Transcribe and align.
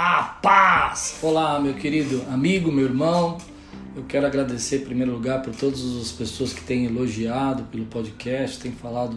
A 0.00 0.22
paz! 0.40 1.18
Olá, 1.20 1.58
meu 1.58 1.74
querido 1.74 2.22
amigo, 2.30 2.70
meu 2.70 2.84
irmão. 2.84 3.36
Eu 3.96 4.04
quero 4.04 4.26
agradecer 4.26 4.82
em 4.82 4.84
primeiro 4.84 5.10
lugar 5.10 5.42
por 5.42 5.52
todas 5.52 5.80
as 5.96 6.12
pessoas 6.12 6.52
que 6.52 6.60
têm 6.62 6.84
elogiado 6.84 7.64
pelo 7.64 7.84
podcast, 7.86 8.60
têm 8.60 8.70
falado, 8.70 9.16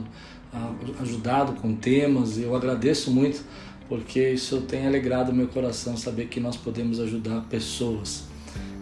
ajudado 0.99 1.53
com 1.61 1.75
temas. 1.75 2.39
Eu 2.39 2.55
agradeço 2.55 3.11
muito 3.11 3.45
porque 3.87 4.31
isso 4.31 4.61
tem 4.61 4.87
alegrado 4.87 5.31
meu 5.31 5.47
coração 5.47 5.95
saber 5.95 6.29
que 6.29 6.39
nós 6.39 6.57
podemos 6.57 6.99
ajudar 6.99 7.41
pessoas. 7.41 8.23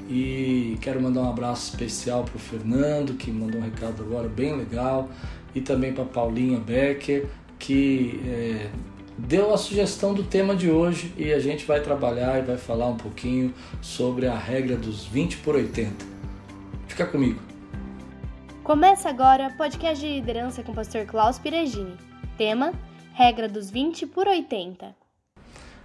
E 0.09 0.77
quero 0.79 1.01
mandar 1.01 1.23
um 1.23 1.29
abraço 1.29 1.71
especial 1.71 2.23
para 2.23 2.37
o 2.37 2.39
Fernando, 2.39 3.15
que 3.15 3.29
mandou 3.29 3.59
um 3.59 3.63
recado 3.65 4.03
agora 4.03 4.29
bem 4.29 4.55
legal, 4.55 5.09
e 5.53 5.59
também 5.59 5.91
para 5.91 6.05
Paulinha 6.05 6.59
Becker, 6.59 7.27
que 7.59 8.21
é, 8.25 8.69
deu 9.27 9.53
a 9.53 9.57
sugestão 9.57 10.13
do 10.13 10.23
tema 10.23 10.55
de 10.55 10.69
hoje 10.69 11.13
e 11.17 11.33
a 11.33 11.39
gente 11.39 11.65
vai 11.65 11.81
trabalhar 11.81 12.39
e 12.39 12.41
vai 12.41 12.57
falar 12.57 12.87
um 12.87 12.97
pouquinho 12.97 13.53
sobre 13.81 14.27
a 14.27 14.37
regra 14.37 14.77
dos 14.77 15.05
20 15.05 15.37
por 15.37 15.55
80. 15.55 16.05
Fica 16.87 17.05
comigo. 17.05 17.39
Começa 18.63 19.09
agora 19.09 19.47
o 19.47 19.57
podcast 19.57 20.05
de 20.05 20.13
liderança 20.13 20.63
com 20.63 20.71
o 20.71 20.75
pastor 20.75 21.05
Klaus 21.05 21.37
Piregini. 21.37 21.97
Tema: 22.37 22.71
Regra 23.13 23.49
dos 23.49 23.69
20 23.69 24.07
por 24.07 24.27
80. 24.27 24.95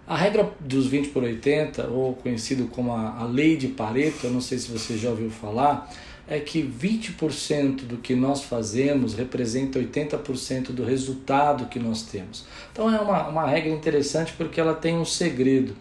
A 0.06 0.16
regra 0.16 0.52
dos 0.60 0.86
20 0.86 1.08
por 1.08 1.22
80, 1.22 1.86
ou 1.88 2.14
conhecido 2.14 2.66
como 2.66 2.92
a, 2.92 3.20
a 3.20 3.24
lei 3.24 3.56
de 3.56 3.68
Pareto, 3.68 4.26
eu 4.26 4.30
não 4.30 4.40
sei 4.40 4.58
se 4.58 4.70
você 4.70 4.98
já 4.98 5.08
ouviu 5.08 5.30
falar, 5.30 5.90
é 6.28 6.38
que 6.38 6.62
20% 6.62 7.86
do 7.86 7.96
que 7.96 8.14
nós 8.14 8.42
fazemos 8.42 9.14
representa 9.14 9.78
80% 9.78 10.72
do 10.72 10.84
resultado 10.84 11.66
que 11.66 11.78
nós 11.78 12.02
temos. 12.02 12.44
Então 12.70 12.94
é 12.94 13.00
uma, 13.00 13.28
uma 13.28 13.46
regra 13.46 13.70
interessante 13.70 14.34
porque 14.36 14.60
ela 14.60 14.74
tem 14.74 14.96
um 14.96 15.04
segredo. 15.06 15.74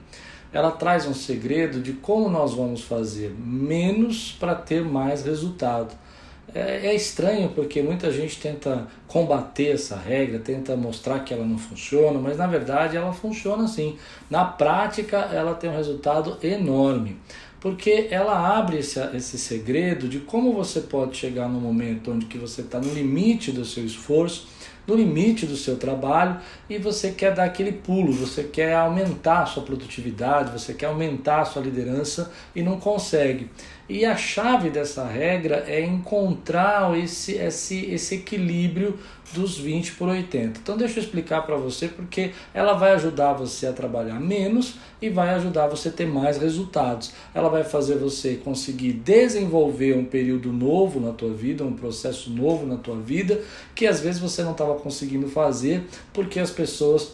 Ela 0.53 0.71
traz 0.71 1.05
um 1.05 1.13
segredo 1.13 1.81
de 1.81 1.93
como 1.93 2.29
nós 2.29 2.53
vamos 2.53 2.81
fazer 2.81 3.33
menos 3.37 4.31
para 4.39 4.55
ter 4.55 4.85
mais 4.85 5.25
resultado. 5.25 5.93
É, 6.55 6.87
é, 6.87 6.95
estranho 6.95 7.49
porque 7.49 7.81
muita 7.81 8.11
gente 8.11 8.39
tenta 8.39 8.87
combater 9.07 9.73
essa 9.73 9.95
regra, 9.95 10.37
tenta 10.37 10.75
mostrar 10.75 11.19
que 11.21 11.33
ela 11.33 11.45
não 11.45 11.57
funciona, 11.57 12.19
mas 12.19 12.37
na 12.37 12.45
verdade 12.45 12.95
ela 12.95 13.11
funciona 13.11 13.67
sim. 13.67 13.97
Na 14.29 14.45
prática, 14.45 15.17
ela 15.17 15.55
tem 15.55 15.69
um 15.69 15.75
resultado 15.75 16.37
enorme 16.43 17.17
porque 17.63 18.09
ela 18.11 18.57
abre 18.57 18.79
esse, 18.79 18.99
esse 19.15 19.39
segredo 19.39 20.09
de 20.09 20.19
como 20.19 20.51
você 20.51 20.81
pode 20.81 21.15
chegar 21.15 21.47
no 21.47 21.61
momento 21.61 22.11
onde 22.11 22.25
que 22.25 22.37
você 22.37 22.59
está 22.59 22.77
no 22.77 22.93
limite 22.93 23.53
do 23.53 23.63
seu 23.63 23.85
esforço, 23.85 24.49
no 24.85 24.95
limite 24.95 25.45
do 25.45 25.55
seu 25.55 25.77
trabalho 25.77 26.41
e 26.69 26.77
você 26.77 27.11
quer 27.11 27.33
dar 27.33 27.45
aquele 27.45 27.71
pulo, 27.71 28.11
você 28.11 28.43
quer 28.43 28.75
aumentar 28.75 29.43
a 29.43 29.45
sua 29.45 29.63
produtividade, 29.63 30.51
você 30.51 30.73
quer 30.73 30.87
aumentar 30.87 31.39
a 31.39 31.45
sua 31.45 31.61
liderança 31.61 32.33
e 32.53 32.61
não 32.61 32.77
consegue. 32.77 33.49
E 33.93 34.05
a 34.05 34.17
chave 34.17 34.71
dessa 34.71 35.05
regra 35.05 35.65
é 35.67 35.79
encontrar 35.79 36.97
esse, 36.97 37.33
esse, 37.33 37.85
esse 37.91 38.15
equilíbrio 38.15 38.97
dos 39.35 39.59
20 39.59 39.91
por 39.91 40.09
80. 40.09 40.59
Então 40.59 40.75
deixa 40.75 40.97
eu 40.97 41.03
explicar 41.03 41.43
para 41.43 41.55
você 41.57 41.87
porque 41.87 42.31
ela 42.55 42.73
vai 42.73 42.93
ajudar 42.93 43.33
você 43.33 43.67
a 43.67 43.71
trabalhar 43.71 44.19
menos 44.19 44.77
e 44.99 45.09
vai 45.09 45.35
ajudar 45.35 45.67
você 45.67 45.89
a 45.89 45.91
ter 45.91 46.07
mais 46.07 46.39
resultados. 46.39 47.13
Ela 47.35 47.49
vai 47.49 47.63
fazer 47.63 47.97
você 47.97 48.33
conseguir 48.33 48.93
desenvolver 48.93 49.95
um 49.95 50.05
período 50.05 50.51
novo 50.51 50.99
na 50.99 51.11
tua 51.11 51.31
vida, 51.31 51.63
um 51.63 51.75
processo 51.75 52.31
novo 52.31 52.65
na 52.65 52.77
tua 52.77 52.99
vida, 52.99 53.43
que 53.75 53.85
às 53.85 53.99
vezes 53.99 54.19
você 54.19 54.41
não 54.41 54.53
estava 54.53 54.73
conseguindo 54.73 55.27
fazer 55.27 55.85
porque 56.11 56.39
as 56.39 56.49
pessoas 56.49 57.13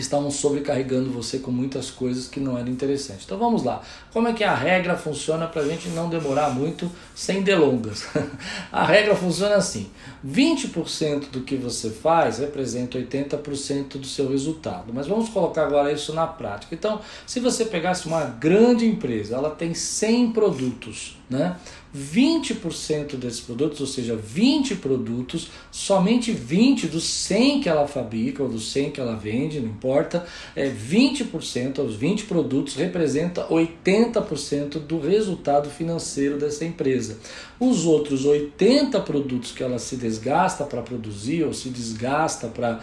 estavam 0.00 0.30
sobrecarregando 0.30 1.10
você 1.10 1.38
com 1.38 1.50
muitas 1.50 1.90
coisas 1.90 2.28
que 2.28 2.38
não 2.38 2.58
eram 2.58 2.68
interessantes. 2.68 3.24
Então 3.24 3.38
vamos 3.38 3.62
lá. 3.62 3.82
Como 4.12 4.28
é 4.28 4.32
que 4.32 4.44
a 4.44 4.54
regra 4.54 4.96
funciona 4.96 5.46
para 5.46 5.62
a 5.62 5.68
gente 5.68 5.88
não 5.88 6.08
demorar 6.08 6.50
muito 6.50 6.90
sem 7.14 7.42
delongas? 7.42 8.06
a 8.70 8.84
regra 8.84 9.14
funciona 9.14 9.56
assim: 9.56 9.90
20% 10.26 11.30
do 11.30 11.40
que 11.40 11.56
você 11.56 11.90
faz 11.90 12.38
representa 12.38 12.98
80% 12.98 13.98
do 13.98 14.06
seu 14.06 14.28
resultado. 14.28 14.92
Mas 14.92 15.06
vamos 15.06 15.28
colocar 15.28 15.66
agora 15.66 15.92
isso 15.92 16.12
na 16.12 16.26
prática. 16.26 16.74
Então, 16.74 17.00
se 17.26 17.40
você 17.40 17.64
pegasse 17.64 18.06
uma 18.06 18.24
grande 18.24 18.86
empresa, 18.86 19.36
ela 19.36 19.50
tem 19.50 19.74
100 19.74 20.32
produtos, 20.32 21.18
né? 21.28 21.56
20% 21.96 23.16
desses 23.16 23.40
produtos, 23.40 23.80
ou 23.80 23.86
seja, 23.86 24.14
20 24.14 24.76
produtos, 24.76 25.48
somente 25.70 26.32
20 26.32 26.86
dos 26.88 27.04
100 27.04 27.60
que 27.62 27.68
ela 27.68 27.88
fabrica 27.88 28.42
ou 28.42 28.48
dos 28.48 28.70
100 28.72 28.90
que 28.90 29.00
ela 29.00 29.16
vende, 29.16 29.60
não 29.60 29.68
importa, 29.68 30.26
é 30.54 30.68
20%, 30.68 31.78
os 31.78 31.96
20 31.96 32.24
produtos 32.24 32.74
representa 32.74 33.46
80% 33.48 34.78
do 34.80 35.00
resultado 35.00 35.70
financeiro 35.70 36.38
dessa 36.38 36.64
empresa. 36.64 37.18
Os 37.58 37.86
outros 37.86 38.24
80 38.24 39.00
produtos 39.00 39.52
que 39.52 39.62
ela 39.62 39.78
se 39.78 39.96
desgasta 39.96 40.64
para 40.64 40.82
produzir 40.82 41.44
ou 41.44 41.54
se 41.54 41.70
desgasta 41.70 42.48
para 42.48 42.80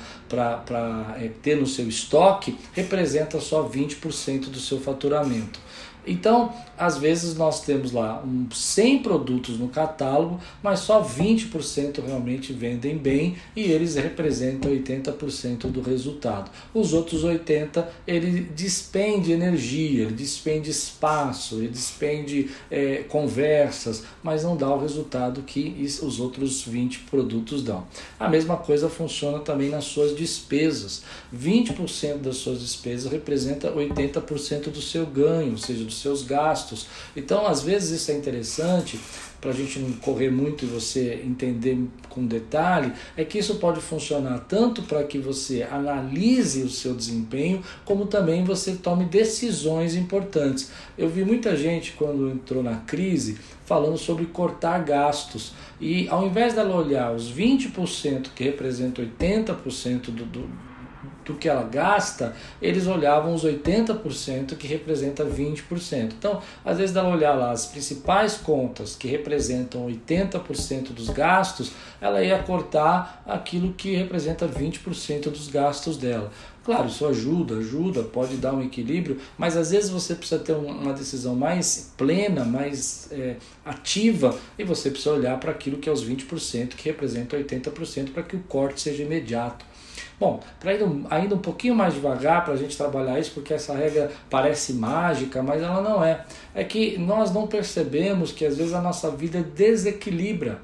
é, 1.20 1.30
ter 1.42 1.56
no 1.56 1.68
seu 1.68 1.88
estoque, 1.88 2.58
representa 2.74 3.40
só 3.40 3.70
20% 3.70 4.50
do 4.50 4.60
seu 4.60 4.80
faturamento. 4.80 5.60
Então, 6.06 6.54
às 6.78 6.98
vezes 6.98 7.36
nós 7.36 7.62
temos 7.62 7.92
lá 7.92 8.24
um 8.26 8.48
100 8.52 9.04
produtos 9.04 9.58
no 9.58 9.70
catálogo, 9.70 10.40
mas 10.62 10.80
só 10.80 11.04
20% 11.04 12.04
realmente 12.06 12.52
vendem 12.52 12.98
bem 12.98 13.36
e 13.56 13.62
eles 13.62 13.96
representam 13.96 14.72
80% 14.72 15.72
do 15.72 15.82
resultado. 15.82 16.52
Os 16.74 16.94
outros 16.94 17.24
80 17.24 17.90
ele 18.06 18.42
despende 18.56 19.32
energia, 19.32 20.04
ele 20.04 20.14
despende 20.14 20.70
espaço, 20.70 21.56
ele 21.56 21.70
despende 21.70 22.50
é, 22.70 23.04
conversas, 23.10 24.04
mas 24.22 24.44
não 24.44 24.56
dá 24.56 24.70
o 24.70 24.80
resultado 24.80 25.42
que 25.42 25.76
os 26.02 26.20
outros 26.20 26.64
20 26.64 27.00
produtos 27.00 27.64
dão. 27.64 27.86
A 28.20 28.28
mesma 28.28 28.58
coisa 28.58 28.90
funciona 28.90 29.40
também 29.40 29.70
nas 29.70 29.86
suas 29.86 30.16
despesas. 30.16 31.04
20% 31.36 32.18
das 32.18 32.38
suas 32.38 32.60
despesas 32.60 33.12
representa 33.12 33.72
80% 33.72 34.70
do 34.70 34.82
seu 34.82 35.06
ganho, 35.06 35.52
ou 35.52 35.58
seja, 35.58 35.84
dos 35.94 36.02
seus 36.02 36.24
gastos. 36.24 36.88
Então, 37.16 37.46
às 37.46 37.62
vezes, 37.62 38.02
isso 38.02 38.12
é 38.12 38.16
interessante 38.16 39.00
para 39.44 39.52
a 39.52 39.54
gente 39.54 39.78
não 39.78 39.92
correr 39.94 40.30
muito 40.30 40.64
e 40.64 40.68
você 40.68 41.22
entender 41.26 41.78
com 42.08 42.26
detalhe, 42.26 42.94
é 43.18 43.26
que 43.26 43.38
isso 43.38 43.56
pode 43.56 43.82
funcionar 43.82 44.40
tanto 44.48 44.84
para 44.84 45.04
que 45.04 45.20
você 45.20 45.64
analise 45.70 46.64
o 46.64 46.70
seu 46.70 46.96
desempenho, 46.96 47.62
como 47.84 48.06
também 48.06 48.46
você 48.46 48.76
tome 48.76 49.04
decisões 49.04 49.96
importantes. 49.96 50.72
Eu 50.98 51.10
vi 51.10 51.26
muita 51.26 51.58
gente 51.58 51.92
quando 51.92 52.30
entrou 52.30 52.64
na 52.64 52.78
crise 52.78 53.38
falando 53.66 53.98
sobre 53.98 54.28
cortar 54.28 54.82
gastos. 54.82 55.52
E 55.82 56.08
ao 56.08 56.26
invés 56.26 56.54
dela 56.54 56.74
olhar 56.74 57.14
os 57.14 57.30
20% 57.30 58.28
que 58.34 58.46
representam 58.46 59.04
80% 59.04 60.06
do, 60.06 60.24
do 60.24 60.73
do 61.26 61.36
que 61.36 61.48
ela 61.48 61.64
gasta, 61.64 62.36
eles 62.62 62.88
olhavam 62.88 63.34
os 63.34 63.44
80% 63.44 64.56
que 64.58 64.68
representa 64.68 65.26
20%. 65.26 66.14
Então, 66.18 66.42
às 66.64 66.78
vezes 66.78 66.96
ela 66.96 67.10
olhar 67.10 67.34
lá 67.34 67.52
as 67.52 67.66
principais 67.66 68.36
contas 68.36 68.96
que 68.96 69.08
representam 69.08 69.88
80% 69.88 70.90
dos 70.90 71.10
gastos, 71.10 71.72
ela 72.02 72.22
ia 72.22 72.42
cortar 72.44 73.24
aquilo 73.26 73.74
que 73.74 73.96
representa 73.96 74.48
20% 74.48 75.30
dos 75.30 75.48
gastos 75.48 75.98
dela. 75.98 76.32
Claro, 76.64 76.88
isso 76.88 77.06
ajuda, 77.06 77.58
ajuda, 77.58 78.04
pode 78.04 78.38
dar 78.38 78.54
um 78.54 78.64
equilíbrio, 78.64 79.20
mas 79.38 79.58
às 79.58 79.72
vezes 79.72 79.90
você 79.90 80.16
precisa 80.16 80.42
ter 80.42 80.54
uma 80.54 80.94
decisão 80.94 81.36
mais 81.36 81.94
plena, 81.98 82.46
mais 82.46 83.10
é, 83.12 83.36
ativa, 83.66 84.38
e 84.58 84.64
você 84.64 84.90
precisa 84.90 85.14
olhar 85.14 85.38
para 85.42 85.52
aquilo 85.52 85.78
que 85.78 85.90
é 85.90 85.92
os 85.92 86.06
20% 86.08 86.70
que 86.70 86.86
representa 86.88 87.38
80% 87.38 88.14
para 88.14 88.24
que 88.24 88.38
o 88.38 88.40
corte 88.44 88.80
seja 88.80 89.04
imediato. 89.04 89.66
Bom, 90.20 90.40
para 90.60 90.74
ir 90.74 90.82
ainda 91.10 91.36
um 91.36 91.40
pouquinho 91.40 91.76
mais 91.76 91.94
devagar 91.94 92.46
para 92.46 92.54
a 92.54 92.58
gente 92.58 92.78
trabalhar 92.78 93.20
isso, 93.20 93.32
porque 93.32 93.54
essa 93.54 93.74
regra 93.74 94.12
parece 94.30 94.74
mágica, 94.74 95.42
mas 95.42 95.62
ela 95.62 95.82
não 95.82 96.04
é. 96.04 96.24
É 96.54 96.64
que 96.64 96.98
nós 96.98 97.34
não 97.34 97.48
percebemos 97.48 98.32
que 98.32 98.46
às 98.46 98.58
vezes 98.58 98.74
a 98.74 98.82
nossa 98.82 99.10
vida 99.12 99.42
desequilibra 99.42 100.62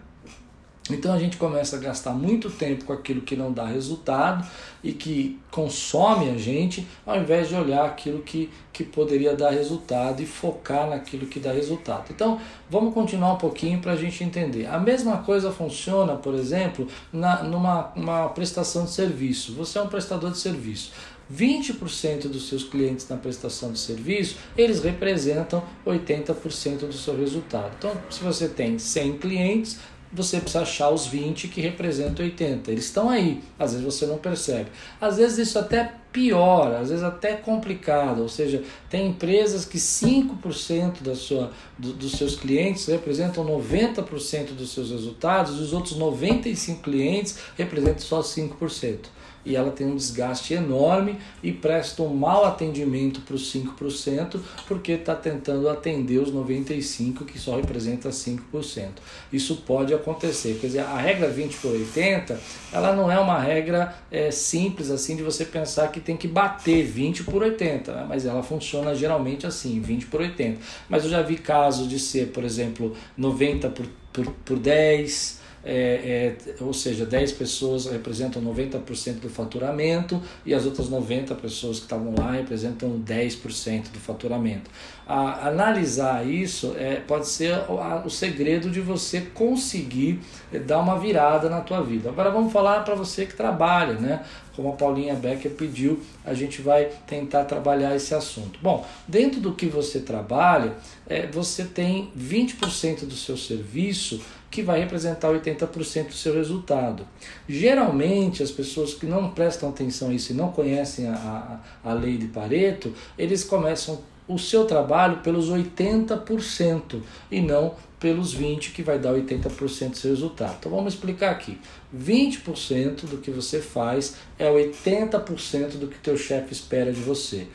então 0.89 1.13
a 1.13 1.19
gente 1.19 1.37
começa 1.37 1.75
a 1.75 1.79
gastar 1.79 2.11
muito 2.11 2.49
tempo 2.49 2.85
com 2.85 2.93
aquilo 2.93 3.21
que 3.21 3.35
não 3.35 3.51
dá 3.51 3.65
resultado 3.65 4.47
e 4.83 4.91
que 4.91 5.39
consome 5.51 6.29
a 6.29 6.37
gente, 6.37 6.87
ao 7.05 7.17
invés 7.17 7.49
de 7.49 7.55
olhar 7.55 7.85
aquilo 7.85 8.21
que, 8.21 8.49
que 8.71 8.83
poderia 8.83 9.35
dar 9.35 9.51
resultado 9.51 10.21
e 10.21 10.25
focar 10.25 10.89
naquilo 10.89 11.27
que 11.27 11.39
dá 11.39 11.51
resultado. 11.51 12.05
Então 12.09 12.39
vamos 12.69 12.93
continuar 12.93 13.33
um 13.33 13.37
pouquinho 13.37 13.79
para 13.79 13.93
a 13.93 13.95
gente 13.95 14.23
entender. 14.23 14.65
A 14.67 14.79
mesma 14.79 15.17
coisa 15.17 15.51
funciona, 15.51 16.15
por 16.15 16.33
exemplo, 16.33 16.87
na, 17.11 17.43
numa 17.43 17.91
uma 17.95 18.29
prestação 18.29 18.85
de 18.85 18.91
serviço. 18.91 19.53
Você 19.53 19.77
é 19.77 19.81
um 19.81 19.87
prestador 19.87 20.31
de 20.31 20.37
serviço. 20.37 20.91
20% 21.31 22.27
dos 22.27 22.49
seus 22.49 22.63
clientes 22.63 23.07
na 23.07 23.15
prestação 23.15 23.71
de 23.71 23.77
serviço, 23.77 24.37
eles 24.57 24.83
representam 24.83 25.63
80% 25.85 26.87
do 26.87 26.93
seu 26.93 27.15
resultado. 27.15 27.71
Então, 27.77 27.91
se 28.09 28.23
você 28.23 28.47
tem 28.47 28.79
100 28.79 29.17
clientes, 29.19 29.79
você 30.11 30.39
precisa 30.39 30.61
achar 30.63 30.89
os 30.89 31.05
20 31.05 31.47
que 31.47 31.61
representam 31.61 32.25
80. 32.25 32.71
Eles 32.71 32.85
estão 32.85 33.09
aí, 33.09 33.41
às 33.57 33.71
vezes 33.71 33.85
você 33.85 34.05
não 34.05 34.17
percebe. 34.17 34.69
Às 34.99 35.17
vezes 35.17 35.49
isso 35.49 35.59
até 35.59 35.93
pior, 36.11 36.73
às 36.73 36.89
vezes 36.89 37.03
até 37.03 37.33
complicado, 37.33 38.21
ou 38.21 38.29
seja, 38.29 38.63
tem 38.89 39.09
empresas 39.09 39.63
que 39.63 39.77
5% 39.77 41.03
da 41.03 41.15
sua, 41.15 41.51
do, 41.77 41.93
dos 41.93 42.13
seus 42.13 42.35
clientes 42.35 42.87
representam 42.87 43.45
90% 43.45 44.55
dos 44.55 44.73
seus 44.73 44.89
resultados 44.89 45.59
e 45.59 45.61
os 45.61 45.71
outros 45.71 45.95
95 45.97 46.81
clientes 46.81 47.37
representam 47.55 47.99
só 47.99 48.21
5% 48.21 48.97
e 49.45 49.55
ela 49.55 49.71
tem 49.71 49.87
um 49.87 49.95
desgaste 49.95 50.53
enorme 50.53 51.17
e 51.41 51.51
presta 51.51 52.03
um 52.03 52.13
mau 52.13 52.45
atendimento 52.45 53.21
para 53.21 53.35
os 53.35 53.53
5%, 53.53 54.39
porque 54.67 54.93
está 54.93 55.15
tentando 55.15 55.69
atender 55.69 56.19
os 56.19 56.31
95% 56.31 57.25
que 57.25 57.39
só 57.39 57.55
representa 57.55 58.09
5%. 58.09 58.89
Isso 59.31 59.57
pode 59.65 59.93
acontecer. 59.93 60.57
Quer 60.59 60.67
dizer, 60.67 60.79
a 60.79 60.97
regra 60.97 61.29
20 61.29 61.57
por 61.57 61.71
80, 61.71 62.39
ela 62.71 62.95
não 62.95 63.11
é 63.11 63.19
uma 63.19 63.39
regra 63.39 63.95
é, 64.11 64.31
simples 64.31 64.89
assim 64.89 65.15
de 65.15 65.23
você 65.23 65.45
pensar 65.45 65.89
que 65.91 65.99
tem 65.99 66.17
que 66.17 66.27
bater 66.27 66.83
20 66.83 67.23
por 67.23 67.41
80, 67.41 67.93
né? 67.93 68.05
mas 68.07 68.25
ela 68.25 68.43
funciona 68.43 68.93
geralmente 68.93 69.45
assim, 69.45 69.79
20 69.79 70.07
por 70.07 70.21
80. 70.21 70.59
Mas 70.87 71.03
eu 71.03 71.09
já 71.09 71.21
vi 71.21 71.37
casos 71.37 71.87
de 71.87 71.99
ser, 71.99 72.27
por 72.27 72.43
exemplo, 72.43 72.95
90 73.17 73.69
por, 73.69 73.85
por, 74.11 74.25
por 74.45 74.59
10, 74.59 75.39
é, 75.71 76.35
é, 76.59 76.63
ou 76.63 76.73
seja, 76.73 77.05
10 77.05 77.33
pessoas 77.33 77.85
representam 77.85 78.41
90% 78.41 79.19
do 79.19 79.29
faturamento 79.29 80.19
e 80.43 80.51
as 80.51 80.65
outras 80.65 80.89
90 80.89 81.35
pessoas 81.35 81.77
que 81.77 81.83
estavam 81.83 82.15
lá 82.17 82.31
representam 82.31 82.99
10% 82.99 83.91
do 83.91 83.99
faturamento. 83.99 84.71
A, 85.07 85.47
analisar 85.47 86.27
isso 86.27 86.75
é, 86.75 86.95
pode 86.95 87.27
ser 87.27 87.53
o, 87.69 87.79
a, 87.79 88.03
o 88.03 88.09
segredo 88.09 88.71
de 88.71 88.81
você 88.81 89.21
conseguir 89.21 90.19
é, 90.51 90.57
dar 90.57 90.79
uma 90.79 90.97
virada 90.97 91.47
na 91.49 91.61
tua 91.61 91.83
vida. 91.83 92.09
Agora 92.09 92.31
vamos 92.31 92.51
falar 92.51 92.83
para 92.83 92.95
você 92.95 93.27
que 93.27 93.35
trabalha, 93.35 93.93
né? 93.93 94.23
Como 94.55 94.69
a 94.69 94.73
Paulinha 94.73 95.13
Becker 95.13 95.51
pediu, 95.51 96.01
a 96.25 96.33
gente 96.33 96.61
vai 96.61 96.89
tentar 97.07 97.45
trabalhar 97.45 97.95
esse 97.95 98.13
assunto. 98.13 98.59
Bom, 98.61 98.85
dentro 99.07 99.39
do 99.39 99.53
que 99.53 99.67
você 99.67 99.99
trabalha, 99.99 100.73
é, 101.07 101.27
você 101.27 101.63
tem 101.63 102.11
20% 102.17 103.05
do 103.05 103.15
seu 103.15 103.37
serviço 103.37 104.19
que 104.49 104.61
vai 104.61 104.79
representar 104.79 105.29
80% 105.29 106.07
do 106.07 106.13
seu 106.13 106.33
resultado. 106.33 107.05
Geralmente, 107.47 108.41
as 108.41 108.51
pessoas 108.51 108.93
que 108.93 109.05
não 109.05 109.29
prestam 109.31 109.69
atenção 109.69 110.09
a 110.09 110.13
isso 110.13 110.31
e 110.31 110.35
não 110.35 110.51
conhecem 110.51 111.07
a, 111.07 111.59
a, 111.83 111.91
a 111.91 111.93
lei 111.93 112.17
de 112.17 112.27
Pareto, 112.27 112.93
eles 113.17 113.43
começam 113.43 113.99
o 114.27 114.37
seu 114.37 114.65
trabalho 114.65 115.17
pelos 115.17 115.49
80% 115.49 117.01
e 117.31 117.41
não 117.41 117.73
pelos 117.99 118.35
20% 118.35 118.71
que 118.71 118.81
vai 118.81 118.97
dar 118.97 119.13
80% 119.13 119.89
do 119.89 119.97
seu 119.97 120.11
resultado. 120.11 120.55
Então 120.59 120.71
vamos 120.71 120.93
explicar 120.93 121.31
aqui. 121.31 121.57
20% 121.95 123.05
do 123.07 123.17
que 123.17 123.31
você 123.31 123.59
faz 123.59 124.15
é 124.37 124.49
80% 124.49 125.77
do 125.77 125.87
que 125.87 125.97
teu 125.97 126.15
chefe 126.15 126.53
espera 126.53 126.93
de 126.93 127.01
você. 127.01 127.47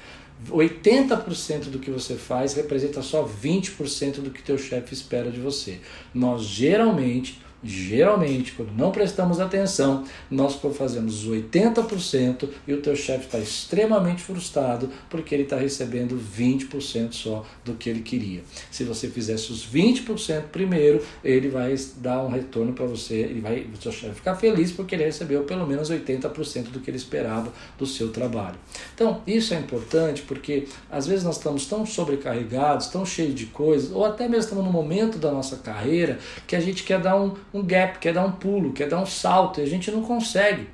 80% 0.50 1.70
do 1.70 1.78
que 1.78 1.90
você 1.90 2.16
faz 2.16 2.54
representa 2.54 3.02
só 3.02 3.26
20% 3.26 4.20
do 4.20 4.31
que 4.31 4.42
teu 4.42 4.58
chefe 4.58 4.94
espera 4.94 5.31
de 5.31 5.40
você. 5.40 5.81
Nós 6.12 6.42
geralmente 6.42 7.40
Geralmente, 7.64 8.52
quando 8.52 8.72
não 8.76 8.90
prestamos 8.90 9.40
atenção, 9.40 10.05
nós 10.31 10.55
fazemos 10.76 11.26
80% 11.26 12.49
e 12.69 12.75
o 12.75 12.82
teu 12.82 12.94
chefe 12.94 13.25
está 13.25 13.38
extremamente 13.38 14.22
frustrado 14.22 14.90
porque 15.08 15.34
ele 15.34 15.44
está 15.44 15.56
recebendo 15.56 16.20
20% 16.37 17.12
só 17.12 17.44
do 17.64 17.75
que 17.75 17.88
ele 17.88 18.02
queria. 18.02 18.43
Se 18.70 18.84
você 18.84 19.08
fizesse 19.08 19.50
os 19.50 19.66
20% 19.66 20.44
primeiro, 20.52 21.02
ele 21.25 21.49
vai 21.49 21.75
dar 21.96 22.22
um 22.22 22.28
retorno 22.28 22.75
para 22.75 22.84
você, 22.84 23.14
ele 23.14 23.40
vai, 23.40 23.67
o 23.72 23.81
seu 23.81 23.93
chefe 23.93 24.17
ficar 24.17 24.34
feliz 24.34 24.70
porque 24.70 24.94
ele 24.94 25.05
recebeu 25.05 25.44
pelo 25.44 25.67
menos 25.67 25.90
80% 25.90 26.64
do 26.64 26.81
que 26.81 26.90
ele 26.90 26.99
esperava 26.99 27.52
do 27.78 27.87
seu 27.87 28.10
trabalho. 28.10 28.56
Então, 28.94 29.22
isso 29.26 29.55
é 29.55 29.58
importante 29.58 30.22
porque 30.22 30.67
às 30.90 31.06
vezes 31.06 31.25
nós 31.25 31.37
estamos 31.37 31.67
tão 31.67 31.87
sobrecarregados, 31.87 32.88
tão 32.88 33.06
cheios 33.06 33.34
de 33.34 33.46
coisas, 33.46 33.90
ou 33.90 34.05
até 34.05 34.28
mesmo 34.28 34.44
estamos 34.44 34.64
no 34.64 34.72
momento 34.72 35.19
da 35.19 35.31
nossa 35.31 35.56
carreira 35.56 36.19
que 36.46 36.55
a 36.55 36.60
gente 36.60 36.82
quer 36.82 37.00
dar 37.00 37.17
um 37.17 37.54
um 37.55 37.65
gap, 37.65 38.01
quer 38.01 38.12
dar 38.12 38.27
um 38.27 38.33
pulo, 38.33 38.73
quer 38.73 38.89
dar 38.89 39.01
um 39.01 39.06
salto, 39.06 39.61
e 39.61 39.62
a 39.62 39.67
gente 39.67 39.91
não 39.91 40.03
consegue. 40.03 40.67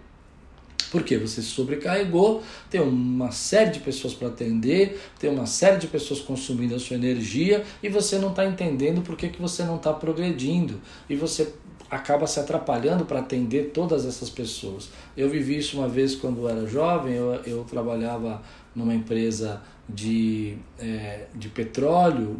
Porque 0.90 1.16
você 1.16 1.40
sobrecarregou, 1.40 2.42
tem 2.68 2.80
uma 2.80 3.30
série 3.30 3.70
de 3.70 3.78
pessoas 3.78 4.12
para 4.12 4.26
atender, 4.26 5.00
tem 5.20 5.30
uma 5.30 5.46
série 5.46 5.76
de 5.76 5.86
pessoas 5.86 6.20
consumindo 6.20 6.74
a 6.74 6.80
sua 6.80 6.96
energia 6.96 7.64
e 7.80 7.88
você 7.88 8.18
não 8.18 8.30
está 8.30 8.44
entendendo 8.44 9.00
por 9.00 9.16
que, 9.16 9.28
que 9.28 9.40
você 9.40 9.62
não 9.62 9.76
está 9.76 9.92
progredindo. 9.92 10.80
E 11.08 11.14
você 11.14 11.52
acaba 11.88 12.26
se 12.26 12.40
atrapalhando 12.40 13.04
para 13.04 13.20
atender 13.20 13.70
todas 13.72 14.04
essas 14.04 14.30
pessoas. 14.30 14.88
Eu 15.16 15.28
vivi 15.28 15.58
isso 15.58 15.78
uma 15.78 15.88
vez 15.88 16.16
quando 16.16 16.48
era 16.48 16.66
jovem, 16.66 17.14
eu, 17.14 17.34
eu 17.46 17.64
trabalhava 17.64 18.42
numa 18.74 18.94
empresa 18.94 19.62
de, 19.88 20.56
é, 20.78 21.26
de 21.34 21.48
petróleo, 21.48 22.36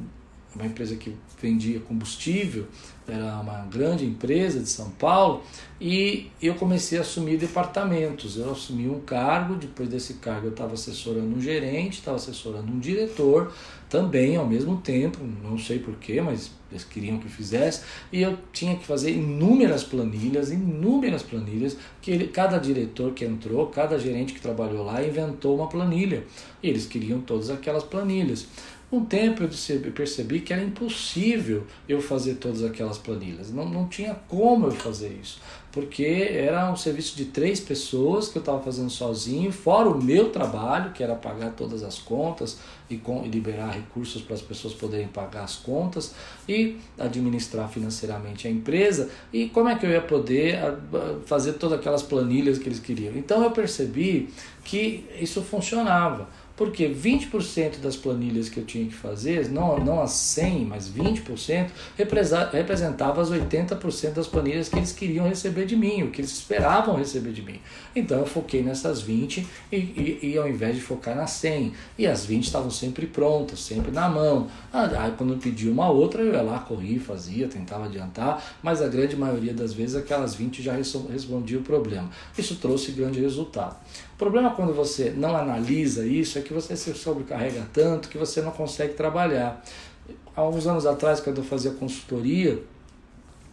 uma 0.55 0.67
empresa 0.67 0.97
que 0.97 1.15
vendia 1.41 1.81
combustível, 1.81 2.67
era 3.11 3.41
uma 3.41 3.67
grande 3.71 4.05
empresa 4.05 4.61
de 4.61 4.69
São 4.69 4.91
Paulo, 4.91 5.43
e 5.81 6.31
eu 6.43 6.55
comecei 6.55 6.99
a 6.99 7.01
assumir 7.01 7.37
departamentos. 7.39 8.37
Eu 8.37 8.51
assumi 8.53 8.89
um 8.89 9.01
cargo, 9.01 9.55
depois 9.55 9.89
desse 9.89 10.15
cargo 10.15 10.47
eu 10.47 10.51
estava 10.51 10.75
assessorando 10.75 11.35
um 11.35 11.41
gerente, 11.41 11.99
estava 11.99 12.17
assessorando 12.17 12.71
um 12.71 12.79
diretor, 12.79 13.53
também 13.89 14.37
ao 14.37 14.47
mesmo 14.47 14.77
tempo, 14.77 15.19
não 15.43 15.59
sei 15.59 15.79
porquê, 15.79 16.21
mas 16.21 16.51
eles 16.71 16.85
queriam 16.85 17.19
que 17.19 17.27
eu 17.27 17.31
fizesse, 17.31 17.83
e 18.13 18.23
eu 18.23 18.39
tinha 18.53 18.77
que 18.77 18.87
fazer 18.87 19.11
inúmeras 19.11 19.83
planilhas, 19.83 20.53
inúmeras 20.53 21.23
planilhas, 21.23 21.77
que 22.01 22.11
ele, 22.13 22.29
cada 22.29 22.59
diretor 22.59 23.13
que 23.13 23.25
entrou, 23.25 23.67
cada 23.67 23.99
gerente 23.99 24.33
que 24.33 24.41
trabalhou 24.41 24.85
lá 24.85 25.05
inventou 25.05 25.57
uma 25.57 25.69
planilha, 25.69 26.25
e 26.63 26.69
eles 26.69 26.87
queriam 26.87 27.21
todas 27.21 27.51
aquelas 27.51 27.83
planilhas. 27.83 28.47
Um 28.93 29.05
tempo 29.05 29.45
eu 29.45 29.93
percebi 29.93 30.41
que 30.41 30.53
era 30.53 30.61
impossível 30.61 31.65
eu 31.89 32.03
fazer 32.03 32.35
todas 32.35 32.65
aquelas 32.65 32.99
planilhas. 32.99 33.53
Não, 33.53 33.69
não 33.69 33.87
tinha 33.87 34.17
como 34.27 34.67
eu 34.67 34.73
fazer 34.73 35.17
isso. 35.23 35.41
Porque 35.71 36.05
era 36.05 36.69
um 36.73 36.75
serviço 36.75 37.17
de 37.17 37.27
três 37.27 37.61
pessoas 37.61 38.27
que 38.27 38.37
eu 38.37 38.41
estava 38.41 38.61
fazendo 38.61 38.91
sozinho, 38.91 39.53
fora 39.53 39.89
o 39.89 40.03
meu 40.03 40.31
trabalho, 40.31 40.91
que 40.93 41.01
era 41.01 41.15
pagar 41.15 41.53
todas 41.53 41.85
as 41.85 42.01
contas 42.01 42.59
e, 42.91 42.97
com, 42.97 43.25
e 43.25 43.29
liberar 43.29 43.71
recursos 43.71 44.21
para 44.23 44.35
as 44.35 44.43
pessoas 44.43 44.75
poderem 44.75 45.07
pagar 45.07 45.45
as 45.45 45.55
contas 45.55 46.13
e 46.49 46.77
administrar 46.99 47.69
financeiramente 47.69 48.49
a 48.49 48.51
empresa. 48.51 49.09
E 49.33 49.49
como 49.51 49.69
é 49.69 49.77
que 49.77 49.87
eu 49.87 49.91
ia 49.91 50.01
poder 50.01 50.59
fazer 51.27 51.53
todas 51.53 51.79
aquelas 51.79 52.03
planilhas 52.03 52.59
que 52.59 52.69
eles 52.69 52.81
queriam? 52.81 53.15
Então 53.15 53.45
eu 53.45 53.53
percebi 53.53 54.31
que 54.65 55.07
isso 55.21 55.41
funcionava. 55.43 56.29
Porque 56.61 56.91
20% 56.91 57.79
das 57.79 57.97
planilhas 57.97 58.51
que 58.51 58.61
eu 58.61 58.67
tinha 58.67 58.85
que 58.85 58.93
fazer, 58.95 59.49
não, 59.49 59.83
não 59.83 60.03
as 60.03 60.11
100, 60.11 60.67
mas 60.67 60.91
20%, 60.91 61.71
representava 61.97 63.23
as 63.23 63.31
80% 63.31 64.13
das 64.13 64.27
planilhas 64.27 64.69
que 64.69 64.77
eles 64.77 64.93
queriam 64.93 65.27
receber 65.27 65.65
de 65.65 65.75
mim, 65.75 66.03
o 66.03 66.11
que 66.11 66.21
eles 66.21 66.33
esperavam 66.33 66.97
receber 66.97 67.33
de 67.33 67.41
mim. 67.41 67.59
Então 67.97 68.19
eu 68.19 68.27
foquei 68.27 68.63
nessas 68.63 69.01
20 69.01 69.47
e, 69.73 69.77
e, 69.77 70.19
e 70.23 70.37
ao 70.37 70.47
invés 70.47 70.75
de 70.77 70.83
focar 70.83 71.17
nas 71.17 71.31
100. 71.31 71.73
E 71.97 72.07
as 72.07 72.27
20 72.27 72.45
estavam 72.45 72.71
sempre 72.71 73.07
prontas, 73.07 73.61
sempre 73.61 73.91
na 73.91 74.11
mão. 74.11 74.49
Ah, 74.71 74.85
aí 74.99 75.15
quando 75.17 75.33
eu 75.33 75.39
pedia 75.39 75.73
uma 75.73 75.89
outra, 75.89 76.21
eu 76.21 76.35
ia 76.35 76.43
lá, 76.43 76.59
corria, 76.59 77.01
fazia, 77.01 77.49
tentava 77.49 77.87
adiantar, 77.87 78.59
mas 78.63 78.83
a 78.83 78.89
grande 78.89 79.17
maioria 79.17 79.55
das 79.55 79.73
vezes 79.73 79.97
aquelas 79.97 80.35
20 80.35 80.63
já 80.63 80.75
respondiam 80.75 81.63
o 81.63 81.65
problema. 81.65 82.11
Isso 82.37 82.57
trouxe 82.57 82.93
grande 82.93 83.19
resultado. 83.19 83.77
Problema 84.21 84.51
quando 84.51 84.75
você 84.75 85.15
não 85.17 85.35
analisa 85.35 86.05
isso 86.05 86.39
é 86.39 86.43
que 86.43 86.53
você 86.53 86.77
se 86.77 86.93
sobrecarrega 86.93 87.67
tanto 87.73 88.11
que 88.11 88.19
você 88.19 88.43
não 88.43 88.51
consegue 88.51 88.93
trabalhar. 88.93 89.65
Há 90.37 90.47
uns 90.47 90.67
anos 90.67 90.85
atrás, 90.85 91.21
quando 91.21 91.39
eu 91.39 91.43
fazia 91.43 91.71
consultoria, 91.71 92.63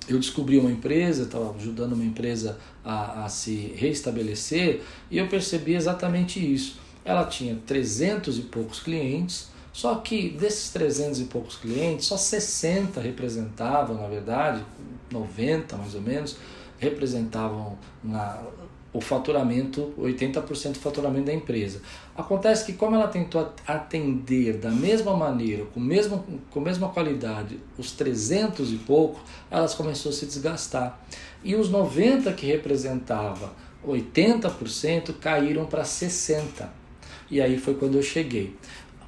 eu 0.10 0.20
descobri 0.20 0.58
uma 0.58 0.70
empresa, 0.70 1.24
estava 1.24 1.56
ajudando 1.56 1.94
uma 1.94 2.04
empresa 2.04 2.58
a, 2.84 3.24
a, 3.24 3.30
se 3.30 3.74
restabelecer 3.78 4.82
e 5.10 5.18
eu 5.18 5.30
percebi 5.30 5.74
exatamente 5.74 6.38
isso. 6.38 6.78
Ela 7.06 7.24
tinha 7.24 7.58
300 7.66 8.38
e 8.38 8.42
poucos 8.42 8.82
clientes, 8.82 9.48
só 9.72 9.96
que 9.96 10.32
desses 10.32 10.70
300 10.72 11.22
e 11.22 11.24
poucos 11.24 11.56
clientes, 11.56 12.08
só 12.08 12.18
60 12.18 13.00
representavam, 13.00 13.96
na 14.02 14.08
verdade, 14.10 14.62
90 15.10 15.78
mais 15.78 15.96
ou 15.96 16.02
menos, 16.02 16.36
representavam 16.78 17.78
na, 18.04 18.44
o 18.94 19.02
faturamento, 19.02 19.94
80% 20.00 20.74
do 20.74 20.80
faturamento 20.80 21.26
da 21.26 21.34
empresa. 21.34 21.82
Acontece 22.16 22.66
que 22.66 22.74
como 22.74 22.96
ela 22.96 23.08
tentou 23.08 23.54
atender 23.66 24.58
da 24.58 24.72
mesma 24.72 25.16
maneira, 25.16 25.66
com, 25.66 25.80
mesmo, 25.80 26.24
com 26.50 26.60
a 26.60 26.64
mesma 26.64 26.90
qualidade, 26.90 27.60
os 27.78 27.92
300 27.92 28.72
e 28.72 28.78
pouco, 28.78 29.20
elas 29.52 29.74
começou 29.76 30.12
a 30.12 30.14
se 30.14 30.26
desgastar. 30.26 31.00
E 31.44 31.56
os 31.56 31.70
90 31.70 32.32
que 32.34 32.46
representava 32.46 33.54
80% 33.86 35.14
caíram 35.20 35.66
para 35.66 35.84
60. 35.84 36.72
E 37.30 37.42
aí 37.42 37.58
foi 37.58 37.76
quando 37.76 37.96
eu 37.96 38.04
cheguei. 38.04 38.56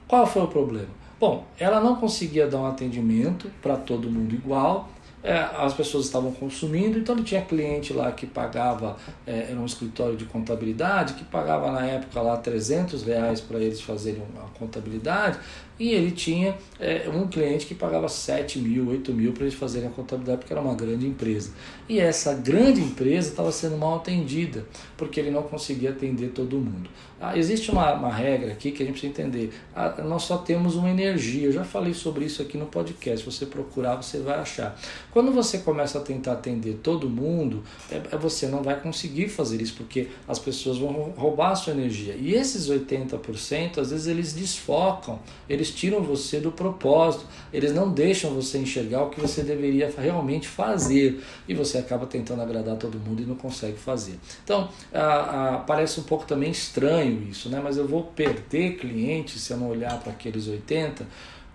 Qual 0.07 0.25
foi 0.27 0.43
o 0.43 0.47
problema? 0.47 0.99
Bom, 1.19 1.45
ela 1.57 1.81
não 1.81 1.97
conseguia 1.97 2.47
dar 2.47 2.59
um 2.59 2.65
atendimento 2.65 3.51
para 3.61 3.75
todo 3.75 4.09
mundo 4.09 4.33
igual, 4.33 4.89
é, 5.23 5.37
as 5.37 5.73
pessoas 5.73 6.05
estavam 6.05 6.31
consumindo, 6.31 6.97
então 6.97 7.15
ele 7.15 7.23
tinha 7.23 7.41
cliente 7.41 7.91
lá 7.91 8.11
que 8.11 8.25
pagava, 8.25 8.95
é, 9.27 9.51
era 9.51 9.59
um 9.59 9.65
escritório 9.65 10.15
de 10.15 10.25
contabilidade, 10.25 11.13
que 11.13 11.25
pagava 11.25 11.71
na 11.71 11.85
época 11.85 12.21
lá 12.21 12.37
300 12.37 13.03
reais 13.03 13.41
para 13.41 13.59
eles 13.59 13.81
fazerem 13.81 14.23
a 14.37 14.57
contabilidade, 14.57 15.37
e 15.79 15.89
ele 15.93 16.11
tinha 16.11 16.57
é, 16.79 17.09
um 17.09 17.27
cliente 17.27 17.65
que 17.65 17.73
pagava 17.73 18.09
7 18.09 18.59
mil, 18.59 18.89
8 18.89 19.13
mil 19.13 19.31
para 19.31 19.43
eles 19.43 19.53
fazerem 19.53 19.87
a 19.87 19.91
contabilidade, 19.91 20.39
porque 20.39 20.51
era 20.51 20.61
uma 20.61 20.75
grande 20.75 21.07
empresa. 21.07 21.51
E 21.87 21.99
essa 21.99 22.33
grande 22.33 22.81
empresa 22.81 23.29
estava 23.29 23.51
sendo 23.51 23.77
mal 23.77 23.95
atendida, 23.95 24.65
porque 24.97 25.19
ele 25.19 25.31
não 25.31 25.43
conseguia 25.43 25.91
atender 25.91 26.29
todo 26.29 26.57
mundo. 26.57 26.89
Ah, 27.21 27.37
existe 27.37 27.69
uma, 27.69 27.93
uma 27.93 28.13
regra 28.13 28.53
aqui 28.53 28.71
que 28.71 28.81
a 28.81 28.85
gente 28.85 28.99
precisa 28.99 29.11
entender. 29.11 29.51
Ah, 29.75 30.01
nós 30.03 30.23
só 30.23 30.37
temos 30.37 30.75
uma 30.75 30.89
energia. 30.89 31.47
Eu 31.47 31.51
já 31.51 31.65
falei 31.65 31.93
sobre 31.93 32.23
isso 32.23 32.41
aqui 32.41 32.57
no 32.57 32.65
podcast. 32.67 33.19
Se 33.19 33.25
você 33.25 33.45
procurar, 33.45 33.97
você 33.97 34.19
vai 34.19 34.39
achar. 34.39 34.79
Quando 35.11 35.31
você 35.31 35.57
começa 35.57 35.97
a 35.97 36.01
tentar 36.01 36.33
atender 36.33 36.79
todo 36.81 37.09
mundo, 37.09 37.61
é, 37.91 38.01
é, 38.11 38.17
você 38.17 38.47
não 38.47 38.63
vai 38.63 38.79
conseguir 38.79 39.27
fazer 39.27 39.61
isso, 39.61 39.73
porque 39.75 40.07
as 40.27 40.39
pessoas 40.39 40.77
vão 40.77 41.13
roubar 41.17 41.51
a 41.51 41.55
sua 41.55 41.73
energia. 41.73 42.15
E 42.15 42.33
esses 42.33 42.69
80%, 42.69 43.79
às 43.79 43.91
vezes, 43.91 44.07
eles 44.07 44.31
desfocam, 44.31 45.19
eles 45.49 45.68
tiram 45.69 46.01
você 46.01 46.39
do 46.39 46.51
propósito, 46.51 47.25
eles 47.53 47.73
não 47.73 47.91
deixam 47.91 48.31
você 48.31 48.57
enxergar 48.57 49.03
o 49.03 49.09
que 49.09 49.19
você 49.19 49.41
deveria 49.41 49.91
realmente 49.97 50.47
fazer. 50.47 51.23
E 51.47 51.53
você 51.53 51.77
acaba 51.77 52.05
tentando 52.05 52.41
agradar 52.41 52.77
todo 52.77 52.99
mundo 52.99 53.21
e 53.21 53.25
não 53.25 53.35
consegue 53.35 53.77
fazer. 53.77 54.19
Então, 54.43 54.69
ah, 54.93 54.99
ah, 55.01 55.63
parece 55.65 55.99
um 55.99 56.03
pouco 56.03 56.25
também 56.25 56.51
estranho 56.51 57.27
isso, 57.29 57.49
né? 57.49 57.61
mas 57.63 57.77
eu 57.77 57.87
vou 57.87 58.03
perder 58.03 58.77
clientes 58.77 59.41
se 59.41 59.53
eu 59.53 59.57
não 59.57 59.69
olhar 59.69 59.99
para 59.99 60.11
aqueles 60.11 60.47
80%? 60.47 61.03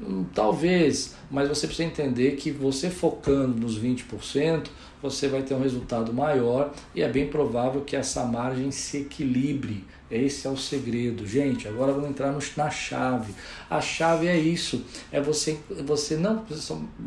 Hum, 0.00 0.24
talvez, 0.34 1.14
mas 1.30 1.48
você 1.48 1.68
precisa 1.68 1.86
entender 1.86 2.32
que 2.32 2.50
você 2.50 2.90
focando 2.90 3.60
nos 3.60 3.78
20%, 3.78 4.66
você 5.00 5.28
vai 5.28 5.42
ter 5.42 5.54
um 5.54 5.60
resultado 5.60 6.12
maior 6.12 6.72
e 6.94 7.02
é 7.02 7.08
bem 7.08 7.28
provável 7.28 7.82
que 7.82 7.94
essa 7.94 8.24
margem 8.24 8.70
se 8.72 8.98
equilibre. 9.02 9.84
Esse 10.16 10.46
é 10.46 10.50
o 10.50 10.56
segredo. 10.56 11.26
Gente, 11.26 11.66
agora 11.66 11.92
vamos 11.92 12.10
entrar 12.10 12.32
no, 12.32 12.38
na 12.56 12.70
chave. 12.70 13.32
A 13.68 13.80
chave 13.80 14.26
é 14.26 14.38
isso: 14.38 14.84
é 15.10 15.20
você, 15.20 15.58
você 15.84 16.16
não 16.16 16.44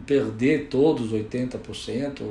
perder 0.06 0.68
todos 0.68 1.12
os 1.12 1.20
80%, 1.20 2.22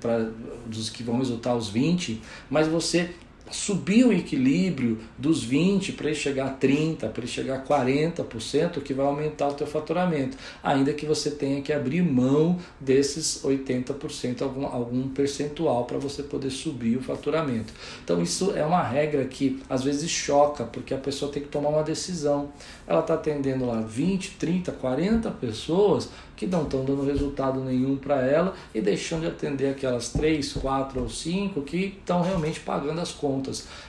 para 0.00 0.30
dos 0.66 0.90
que 0.90 1.02
vão 1.02 1.18
resultar 1.18 1.54
os 1.54 1.72
20%, 1.72 2.18
mas 2.50 2.66
você 2.68 3.10
subir 3.52 4.04
o 4.04 4.12
equilíbrio 4.12 4.98
dos 5.18 5.44
20 5.44 5.92
para 5.92 6.06
ele 6.06 6.16
chegar 6.16 6.46
a 6.46 6.50
30, 6.50 7.08
para 7.08 7.22
ele 7.22 7.30
chegar 7.30 7.56
a 7.56 7.62
40%, 7.62 8.82
que 8.82 8.94
vai 8.94 9.06
aumentar 9.06 9.48
o 9.48 9.54
teu 9.54 9.66
faturamento, 9.66 10.36
ainda 10.62 10.92
que 10.92 11.06
você 11.06 11.30
tenha 11.30 11.60
que 11.60 11.72
abrir 11.72 12.02
mão 12.02 12.58
desses 12.80 13.42
80%, 13.44 14.42
algum, 14.42 14.66
algum 14.66 15.08
percentual 15.08 15.84
para 15.84 15.98
você 15.98 16.22
poder 16.22 16.50
subir 16.50 16.96
o 16.96 17.02
faturamento. 17.02 17.72
Então 18.02 18.22
isso 18.22 18.52
é 18.56 18.64
uma 18.64 18.82
regra 18.82 19.24
que 19.24 19.62
às 19.68 19.82
vezes 19.82 20.10
choca, 20.10 20.64
porque 20.64 20.94
a 20.94 20.98
pessoa 20.98 21.30
tem 21.30 21.42
que 21.42 21.48
tomar 21.48 21.68
uma 21.68 21.82
decisão. 21.82 22.50
Ela 22.86 23.00
está 23.00 23.14
atendendo 23.14 23.66
lá 23.66 23.80
20, 23.80 24.36
30, 24.38 24.72
40 24.72 25.30
pessoas, 25.32 26.08
que 26.42 26.46
não 26.48 26.64
estão 26.64 26.84
dando 26.84 27.04
resultado 27.04 27.60
nenhum 27.60 27.96
para 27.96 28.26
ela 28.26 28.54
e 28.74 28.80
deixando 28.80 29.20
de 29.20 29.28
atender 29.28 29.70
aquelas 29.70 30.08
três, 30.08 30.52
quatro 30.52 31.00
ou 31.00 31.08
cinco 31.08 31.62
que 31.62 31.94
estão 32.00 32.20
realmente 32.20 32.58
pagando 32.58 33.00
as 33.00 33.12
contas. 33.12 33.41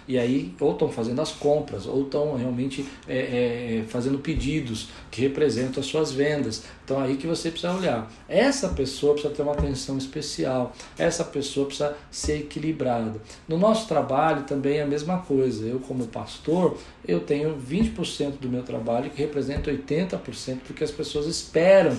E 0.07 0.17
aí, 0.17 0.53
ou 0.59 0.73
estão 0.73 0.89
fazendo 0.89 1.21
as 1.21 1.31
compras, 1.31 1.85
ou 1.85 2.03
estão 2.03 2.35
realmente 2.35 2.85
é, 3.07 3.17
é, 3.17 3.83
fazendo 3.87 4.19
pedidos 4.19 4.89
que 5.11 5.21
representam 5.21 5.79
as 5.81 5.85
suas 5.85 6.11
vendas. 6.11 6.63
Então, 6.83 6.99
aí 6.99 7.15
que 7.15 7.27
você 7.27 7.49
precisa 7.49 7.73
olhar. 7.73 8.11
Essa 8.27 8.69
pessoa 8.69 9.13
precisa 9.13 9.33
ter 9.33 9.41
uma 9.41 9.53
atenção 9.53 9.97
especial, 9.97 10.73
essa 10.97 11.23
pessoa 11.23 11.65
precisa 11.65 11.95
ser 12.11 12.39
equilibrada. 12.39 13.21
No 13.47 13.57
nosso 13.57 13.87
trabalho 13.87 14.43
também 14.43 14.77
é 14.77 14.83
a 14.83 14.87
mesma 14.87 15.19
coisa. 15.19 15.65
Eu, 15.65 15.79
como 15.79 16.07
pastor, 16.07 16.77
eu 17.07 17.19
tenho 17.19 17.55
20% 17.55 18.39
do 18.39 18.49
meu 18.49 18.63
trabalho 18.63 19.09
que 19.09 19.21
representa 19.21 19.71
80% 19.71 20.67
do 20.67 20.73
que 20.73 20.83
as 20.83 20.91
pessoas 20.91 21.25
esperam 21.25 21.97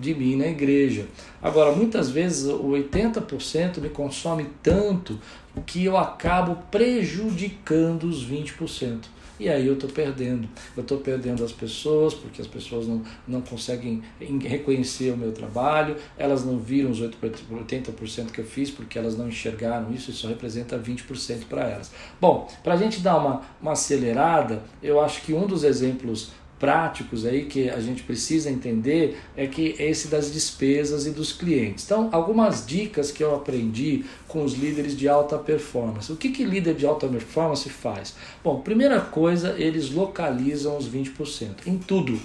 de 0.00 0.14
mim 0.14 0.36
na 0.36 0.46
igreja. 0.46 1.06
Agora, 1.42 1.72
muitas 1.72 2.10
vezes 2.10 2.46
o 2.46 2.70
80% 2.70 3.78
me 3.78 3.88
consome 3.88 4.46
tanto 4.62 5.18
que 5.60 5.84
eu 5.84 5.96
acabo 5.96 6.56
prejudicando 6.70 8.04
os 8.04 8.24
20%. 8.24 9.04
E 9.40 9.48
aí 9.48 9.66
eu 9.66 9.72
estou 9.72 9.88
perdendo. 9.88 10.46
Eu 10.76 10.82
estou 10.82 10.98
perdendo 10.98 11.42
as 11.42 11.50
pessoas, 11.50 12.12
porque 12.12 12.42
as 12.42 12.46
pessoas 12.46 12.86
não, 12.86 13.02
não 13.26 13.40
conseguem 13.40 14.02
reconhecer 14.42 15.10
o 15.12 15.16
meu 15.16 15.32
trabalho, 15.32 15.96
elas 16.18 16.44
não 16.44 16.58
viram 16.58 16.90
os 16.90 17.00
80% 17.00 18.30
que 18.30 18.38
eu 18.38 18.44
fiz, 18.44 18.70
porque 18.70 18.98
elas 18.98 19.16
não 19.16 19.26
enxergaram 19.26 19.90
isso, 19.94 20.10
isso 20.10 20.28
representa 20.28 20.78
20% 20.78 21.46
para 21.48 21.66
elas. 21.66 21.90
Bom, 22.20 22.46
para 22.62 22.74
a 22.74 22.76
gente 22.76 23.00
dar 23.00 23.16
uma, 23.16 23.40
uma 23.62 23.72
acelerada, 23.72 24.62
eu 24.82 25.00
acho 25.00 25.22
que 25.22 25.32
um 25.32 25.46
dos 25.46 25.64
exemplos 25.64 26.32
práticos 26.60 27.24
aí 27.24 27.46
que 27.46 27.70
a 27.70 27.80
gente 27.80 28.02
precisa 28.02 28.50
entender 28.50 29.18
é 29.34 29.46
que 29.46 29.74
é 29.78 29.88
esse 29.90 30.08
das 30.08 30.30
despesas 30.30 31.06
e 31.06 31.10
dos 31.10 31.32
clientes. 31.32 31.86
Então, 31.86 32.10
algumas 32.12 32.64
dicas 32.66 33.10
que 33.10 33.24
eu 33.24 33.34
aprendi 33.34 34.04
com 34.28 34.44
os 34.44 34.52
líderes 34.52 34.94
de 34.96 35.08
alta 35.08 35.38
performance. 35.38 36.12
O 36.12 36.16
que 36.16 36.28
que 36.28 36.44
líder 36.44 36.74
de 36.74 36.84
alta 36.84 37.08
performance 37.08 37.68
faz? 37.70 38.14
Bom, 38.44 38.60
primeira 38.60 39.00
coisa, 39.00 39.56
eles 39.58 39.90
localizam 39.90 40.76
os 40.76 40.86
20% 40.86 41.66
em 41.66 41.78
tudo. 41.78 42.20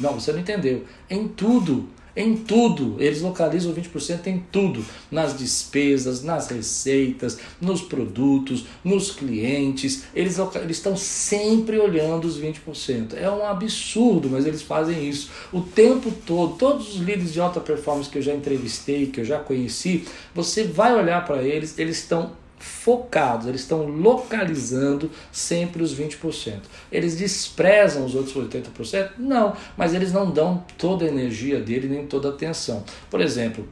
Não, 0.00 0.14
você 0.14 0.32
não 0.32 0.40
entendeu. 0.40 0.84
Em 1.08 1.28
tudo 1.28 1.88
em 2.16 2.36
tudo. 2.36 2.96
Eles 2.98 3.20
localizam 3.20 3.74
20% 3.74 4.26
em 4.26 4.44
tudo, 4.50 4.84
nas 5.10 5.36
despesas, 5.36 6.22
nas 6.22 6.48
receitas, 6.48 7.38
nos 7.60 7.82
produtos, 7.82 8.66
nos 8.82 9.10
clientes. 9.10 10.04
Eles, 10.14 10.38
eles 10.38 10.76
estão 10.76 10.96
sempre 10.96 11.78
olhando 11.78 12.26
os 12.26 12.40
20%. 12.40 13.14
É 13.14 13.30
um 13.30 13.44
absurdo, 13.44 14.28
mas 14.30 14.46
eles 14.46 14.62
fazem 14.62 15.08
isso 15.08 15.30
o 15.52 15.60
tempo 15.60 16.12
todo. 16.26 16.56
Todos 16.56 16.94
os 16.94 17.00
líderes 17.00 17.32
de 17.32 17.40
alta 17.40 17.60
performance 17.60 18.08
que 18.08 18.18
eu 18.18 18.22
já 18.22 18.34
entrevistei, 18.34 19.06
que 19.06 19.20
eu 19.20 19.24
já 19.24 19.38
conheci, 19.38 20.04
você 20.34 20.64
vai 20.64 20.94
olhar 20.94 21.24
para 21.24 21.42
eles, 21.42 21.78
eles 21.78 21.98
estão 21.98 22.43
focados, 22.64 23.46
eles 23.46 23.60
estão 23.60 23.84
localizando 23.86 25.10
sempre 25.30 25.82
os 25.82 25.94
20%. 25.94 26.60
Eles 26.90 27.16
desprezam 27.16 28.06
os 28.06 28.14
outros 28.14 28.34
80%? 28.34 29.10
Não, 29.18 29.54
mas 29.76 29.92
eles 29.92 30.12
não 30.12 30.30
dão 30.30 30.64
toda 30.78 31.04
a 31.04 31.08
energia 31.08 31.60
dele 31.60 31.88
nem 31.88 32.06
toda 32.06 32.28
a 32.28 32.30
atenção. 32.32 32.82
Por 33.10 33.20
exemplo, 33.20 33.68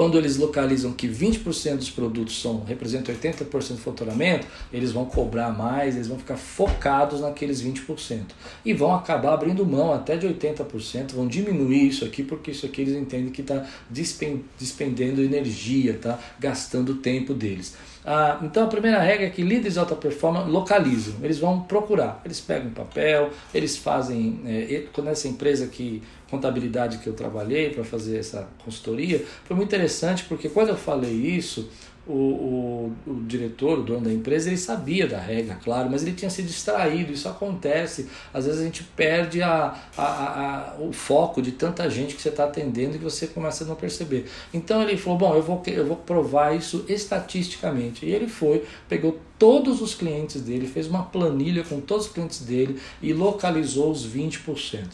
quando 0.00 0.16
eles 0.16 0.38
localizam 0.38 0.94
que 0.94 1.06
20% 1.06 1.76
dos 1.76 1.90
produtos 1.90 2.40
são, 2.40 2.64
representam 2.64 3.14
80% 3.14 3.72
do 3.72 3.76
faturamento, 3.76 4.46
eles 4.72 4.92
vão 4.92 5.04
cobrar 5.04 5.50
mais, 5.50 5.94
eles 5.94 6.08
vão 6.08 6.16
ficar 6.16 6.38
focados 6.38 7.20
naqueles 7.20 7.62
20%. 7.62 8.22
E 8.64 8.72
vão 8.72 8.94
acabar 8.94 9.34
abrindo 9.34 9.66
mão 9.66 9.92
até 9.92 10.16
de 10.16 10.26
80%, 10.26 11.12
vão 11.12 11.28
diminuir 11.28 11.88
isso 11.88 12.06
aqui, 12.06 12.22
porque 12.22 12.50
isso 12.50 12.64
aqui 12.64 12.80
eles 12.80 12.96
entendem 12.96 13.28
que 13.28 13.42
está 13.42 13.66
despendendo 13.90 15.22
energia, 15.22 15.98
tá 16.00 16.18
gastando 16.38 16.94
tempo 16.94 17.34
deles. 17.34 17.76
Ah, 18.02 18.40
então 18.42 18.64
a 18.64 18.66
primeira 18.66 18.98
regra 18.98 19.26
é 19.26 19.30
que 19.30 19.42
líderes 19.42 19.74
de 19.74 19.78
alta 19.78 19.94
performance 19.94 20.48
localizam, 20.48 21.16
eles 21.22 21.38
vão 21.38 21.60
procurar, 21.60 22.22
eles 22.24 22.40
pegam 22.40 22.70
papel, 22.70 23.28
eles 23.52 23.76
fazem, 23.76 24.40
é, 24.46 24.84
quando 24.94 25.08
essa 25.08 25.28
empresa 25.28 25.66
que 25.66 26.02
contabilidade 26.30 26.98
que 26.98 27.06
eu 27.06 27.12
trabalhei 27.12 27.70
para 27.70 27.84
fazer 27.84 28.18
essa 28.18 28.48
consultoria, 28.64 29.24
foi 29.44 29.56
muito 29.56 29.68
interessante 29.68 30.24
porque 30.24 30.48
quando 30.48 30.68
eu 30.68 30.76
falei 30.76 31.12
isso, 31.12 31.68
o, 32.06 32.12
o, 32.12 32.92
o, 33.06 33.22
diretor, 33.24 33.78
o 33.78 33.82
dono 33.82 34.00
da 34.00 34.12
empresa, 34.12 34.48
ele 34.48 34.56
sabia 34.56 35.06
da 35.06 35.18
regra, 35.18 35.58
claro, 35.62 35.88
mas 35.90 36.02
ele 36.02 36.12
tinha 36.12 36.30
se 36.30 36.42
distraído. 36.42 37.12
Isso 37.12 37.28
acontece. 37.28 38.08
Às 38.32 38.46
vezes 38.46 38.60
a 38.60 38.64
gente 38.64 38.82
perde 38.82 39.42
a, 39.42 39.74
a, 39.96 40.02
a, 40.02 40.76
o 40.80 40.92
foco 40.92 41.40
de 41.40 41.52
tanta 41.52 41.88
gente 41.88 42.14
que 42.14 42.22
você 42.22 42.30
está 42.30 42.44
atendendo 42.44 42.98
que 42.98 43.04
você 43.04 43.26
começa 43.26 43.64
a 43.64 43.66
não 43.66 43.76
perceber. 43.76 44.26
Então 44.52 44.82
ele 44.82 44.96
falou: 44.96 45.18
Bom, 45.18 45.34
eu 45.34 45.42
vou, 45.42 45.62
eu 45.66 45.86
vou 45.86 45.96
provar 45.96 46.56
isso 46.56 46.84
estatisticamente. 46.88 48.04
E 48.04 48.10
ele 48.10 48.26
foi, 48.26 48.64
pegou 48.88 49.20
todos 49.38 49.80
os 49.80 49.94
clientes 49.94 50.40
dele, 50.40 50.66
fez 50.66 50.86
uma 50.86 51.04
planilha 51.04 51.62
com 51.62 51.80
todos 51.80 52.06
os 52.06 52.12
clientes 52.12 52.40
dele 52.40 52.80
e 53.00 53.12
localizou 53.12 53.90
os 53.90 54.06
20%. 54.06 54.84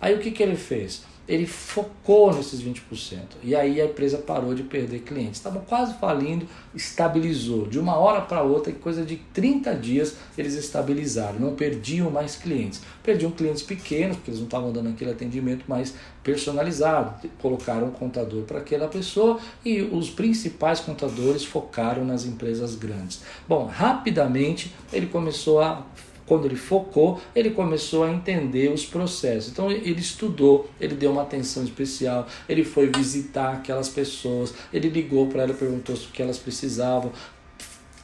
Aí 0.00 0.14
o 0.14 0.18
que, 0.18 0.30
que 0.30 0.42
ele 0.42 0.56
fez? 0.56 1.04
Ele 1.28 1.44
focou 1.44 2.32
nesses 2.32 2.62
20%. 2.62 3.18
E 3.42 3.52
aí 3.54 3.80
a 3.80 3.86
empresa 3.86 4.18
parou 4.18 4.54
de 4.54 4.62
perder 4.62 5.00
clientes. 5.00 5.38
Estavam 5.38 5.62
quase 5.62 5.94
falindo, 5.94 6.46
estabilizou. 6.72 7.66
De 7.66 7.80
uma 7.80 7.96
hora 7.96 8.20
para 8.20 8.42
outra, 8.42 8.70
em 8.70 8.76
coisa 8.76 9.04
de 9.04 9.16
30 9.34 9.74
dias, 9.74 10.14
eles 10.38 10.54
estabilizaram. 10.54 11.40
Não 11.40 11.56
perdiam 11.56 12.10
mais 12.10 12.36
clientes. 12.36 12.80
Perdiam 13.02 13.32
clientes 13.32 13.62
pequenos, 13.62 14.16
porque 14.16 14.30
eles 14.30 14.38
não 14.38 14.46
estavam 14.46 14.70
dando 14.70 14.90
aquele 14.90 15.10
atendimento 15.10 15.64
mais 15.66 15.94
personalizado. 16.22 17.28
Colocaram 17.42 17.88
um 17.88 17.92
contador 17.92 18.44
para 18.44 18.58
aquela 18.58 18.86
pessoa 18.86 19.40
e 19.64 19.82
os 19.82 20.08
principais 20.08 20.78
contadores 20.78 21.44
focaram 21.44 22.04
nas 22.04 22.24
empresas 22.24 22.76
grandes. 22.76 23.22
Bom, 23.48 23.66
rapidamente 23.66 24.72
ele 24.92 25.06
começou 25.06 25.60
a 25.60 25.84
quando 26.26 26.46
ele 26.46 26.56
focou, 26.56 27.20
ele 27.34 27.50
começou 27.50 28.04
a 28.04 28.10
entender 28.10 28.72
os 28.72 28.84
processos. 28.84 29.50
Então 29.50 29.70
ele 29.70 30.00
estudou, 30.00 30.68
ele 30.80 30.94
deu 30.94 31.12
uma 31.12 31.22
atenção 31.22 31.64
especial, 31.64 32.26
ele 32.48 32.64
foi 32.64 32.88
visitar 32.88 33.52
aquelas 33.52 33.88
pessoas, 33.88 34.52
ele 34.72 34.88
ligou 34.88 35.26
para 35.28 35.42
ela 35.42 35.54
perguntou 35.54 35.94
o 35.94 35.98
que 36.12 36.20
elas 36.20 36.38
precisavam, 36.38 37.12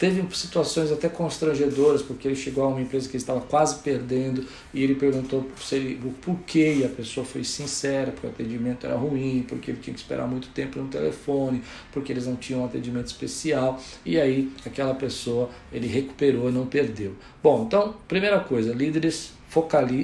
Teve 0.02 0.26
situações 0.34 0.90
até 0.90 1.08
constrangedoras, 1.08 2.02
porque 2.02 2.26
ele 2.26 2.34
chegou 2.34 2.64
a 2.64 2.66
uma 2.66 2.80
empresa 2.80 3.08
que 3.08 3.16
estava 3.16 3.40
quase 3.40 3.76
perdendo 3.84 4.44
e 4.74 4.82
ele 4.82 4.96
perguntou 4.96 5.48
se 5.56 5.76
ele, 5.76 6.00
o 6.04 6.10
porquê 6.10 6.78
e 6.78 6.84
a 6.84 6.88
pessoa 6.88 7.24
foi 7.24 7.44
sincera, 7.44 8.10
porque 8.10 8.26
o 8.26 8.30
atendimento 8.30 8.84
era 8.84 8.96
ruim, 8.96 9.46
porque 9.48 9.70
ele 9.70 9.78
tinha 9.80 9.94
que 9.94 10.00
esperar 10.00 10.26
muito 10.26 10.48
tempo 10.48 10.80
no 10.80 10.88
telefone, 10.88 11.62
porque 11.92 12.10
eles 12.10 12.26
não 12.26 12.34
tinham 12.34 12.62
um 12.62 12.64
atendimento 12.64 13.06
especial. 13.06 13.80
E 14.04 14.18
aí 14.18 14.50
aquela 14.66 14.92
pessoa 14.92 15.48
ele 15.72 15.86
recuperou 15.86 16.48
e 16.48 16.52
não 16.52 16.66
perdeu. 16.66 17.14
Bom, 17.40 17.62
então, 17.64 17.94
primeira 18.08 18.40
coisa, 18.40 18.74
líderes 18.74 19.30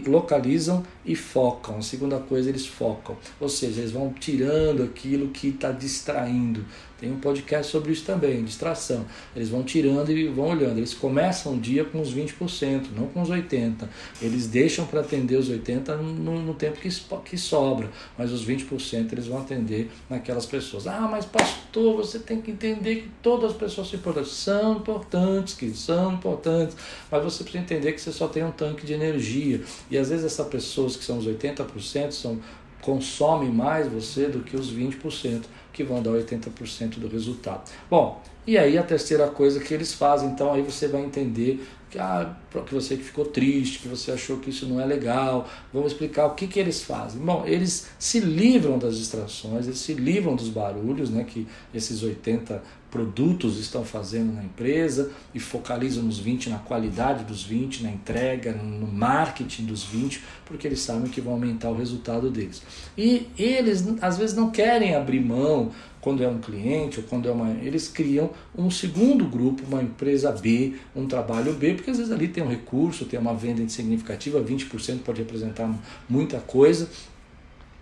localizam 0.06 0.84
e 1.04 1.16
focam. 1.16 1.78
A 1.78 1.82
segunda 1.82 2.18
coisa, 2.18 2.50
eles 2.50 2.66
focam. 2.66 3.16
Ou 3.40 3.48
seja, 3.48 3.80
eles 3.80 3.92
vão 3.92 4.12
tirando 4.12 4.82
aquilo 4.82 5.28
que 5.28 5.48
está 5.48 5.72
distraindo. 5.72 6.64
Tem 6.98 7.12
um 7.12 7.20
podcast 7.20 7.70
sobre 7.70 7.92
isso 7.92 8.04
também, 8.04 8.42
distração. 8.42 9.06
Eles 9.34 9.48
vão 9.48 9.62
tirando 9.62 10.10
e 10.10 10.26
vão 10.26 10.48
olhando. 10.48 10.78
Eles 10.78 10.92
começam 10.92 11.54
o 11.54 11.58
dia 11.58 11.84
com 11.84 12.00
os 12.00 12.12
20%, 12.12 12.88
não 12.96 13.06
com 13.06 13.22
os 13.22 13.30
80%. 13.30 13.88
Eles 14.20 14.48
deixam 14.48 14.84
para 14.84 15.00
atender 15.00 15.36
os 15.36 15.48
80% 15.48 15.96
no, 15.98 16.42
no, 16.42 16.54
tempo 16.54 16.80
que, 16.80 16.88
que 17.24 17.38
sobra, 17.38 17.88
mas 18.16 18.32
os 18.32 18.44
20% 18.44 19.12
eles 19.12 19.28
vão 19.28 19.38
atender 19.38 19.90
naquelas 20.10 20.44
pessoas. 20.44 20.88
Ah, 20.88 21.08
mas 21.08 21.24
pastor, 21.24 21.96
você 21.96 22.18
tem 22.18 22.40
que 22.40 22.50
entender 22.50 22.96
que 22.96 23.10
todas 23.22 23.52
as 23.52 23.56
pessoas 23.56 23.88
são 23.88 23.96
importantes. 23.98 24.32
São 24.32 24.76
importantes, 24.76 25.54
que 25.54 25.70
são 25.74 26.14
importantes, 26.14 26.76
mas 27.10 27.22
você 27.22 27.44
precisa 27.44 27.62
entender 27.62 27.92
que 27.92 28.00
você 28.00 28.10
só 28.10 28.26
tem 28.26 28.42
um 28.42 28.50
tanque 28.50 28.84
de 28.84 28.92
energia. 28.92 29.62
E 29.88 29.96
às 29.96 30.08
vezes 30.08 30.24
essas 30.24 30.48
pessoas 30.48 30.96
que 30.96 31.04
são 31.04 31.18
os 31.18 31.26
80% 31.26 32.10
são 32.10 32.40
consomem 32.80 33.50
mais 33.50 33.88
você 33.88 34.28
do 34.28 34.40
que 34.40 34.56
os 34.56 34.72
20% 34.72 35.42
que 35.78 35.84
vão 35.84 36.02
dar 36.02 36.10
80% 36.10 36.98
do 36.98 37.06
resultado. 37.06 37.70
Bom, 37.88 38.20
e 38.44 38.58
aí 38.58 38.76
a 38.76 38.82
terceira 38.82 39.28
coisa 39.28 39.60
que 39.60 39.72
eles 39.72 39.94
fazem, 39.94 40.30
então 40.30 40.52
aí 40.52 40.60
você 40.60 40.88
vai 40.88 41.02
entender 41.02 41.64
que, 41.90 41.98
ah, 41.98 42.36
que 42.66 42.74
você 42.74 42.96
que 42.96 43.04
ficou 43.04 43.24
triste, 43.24 43.78
que 43.80 43.88
você 43.88 44.12
achou 44.12 44.38
que 44.38 44.50
isso 44.50 44.66
não 44.66 44.80
é 44.80 44.84
legal. 44.84 45.48
Vamos 45.72 45.92
explicar 45.92 46.26
o 46.26 46.34
que, 46.34 46.46
que 46.46 46.58
eles 46.58 46.82
fazem. 46.82 47.20
Bom, 47.20 47.44
eles 47.46 47.88
se 47.98 48.20
livram 48.20 48.78
das 48.78 48.98
distrações, 48.98 49.66
eles 49.66 49.78
se 49.78 49.94
livram 49.94 50.36
dos 50.36 50.48
barulhos 50.48 51.10
né, 51.10 51.24
que 51.24 51.46
esses 51.72 52.02
80 52.02 52.62
produtos 52.90 53.58
estão 53.58 53.84
fazendo 53.84 54.32
na 54.32 54.42
empresa 54.42 55.10
e 55.34 55.40
focalizam 55.40 56.02
nos 56.02 56.18
20, 56.18 56.48
na 56.48 56.58
qualidade 56.58 57.24
dos 57.24 57.42
20, 57.42 57.82
na 57.82 57.90
entrega, 57.90 58.52
no 58.52 58.86
marketing 58.86 59.66
dos 59.66 59.84
20, 59.84 60.22
porque 60.46 60.66
eles 60.66 60.80
sabem 60.80 61.10
que 61.10 61.20
vão 61.20 61.34
aumentar 61.34 61.70
o 61.70 61.76
resultado 61.76 62.30
deles. 62.30 62.62
E 62.96 63.28
eles 63.38 63.84
às 64.00 64.16
vezes 64.16 64.34
não 64.34 64.50
querem 64.50 64.94
abrir 64.94 65.20
mão 65.20 65.70
quando 66.00 66.22
é 66.22 66.28
um 66.28 66.38
cliente 66.38 67.00
ou 67.00 67.06
quando 67.06 67.28
é 67.28 67.32
uma. 67.32 67.50
Eles 67.62 67.88
criam 67.88 68.30
um 68.56 68.70
segundo 68.70 69.24
grupo, 69.24 69.62
uma 69.66 69.82
empresa 69.82 70.32
B, 70.32 70.74
um 70.94 71.06
trabalho 71.06 71.52
B, 71.54 71.74
porque 71.74 71.90
às 71.90 71.98
vezes 71.98 72.12
ali 72.12 72.28
tem 72.28 72.42
um 72.42 72.48
recurso, 72.48 73.04
tem 73.04 73.18
uma 73.18 73.34
venda 73.34 73.62
insignificativa, 73.62 74.40
20% 74.40 75.00
pode 75.04 75.20
representar 75.20 75.72
muita 76.08 76.38
coisa, 76.38 76.88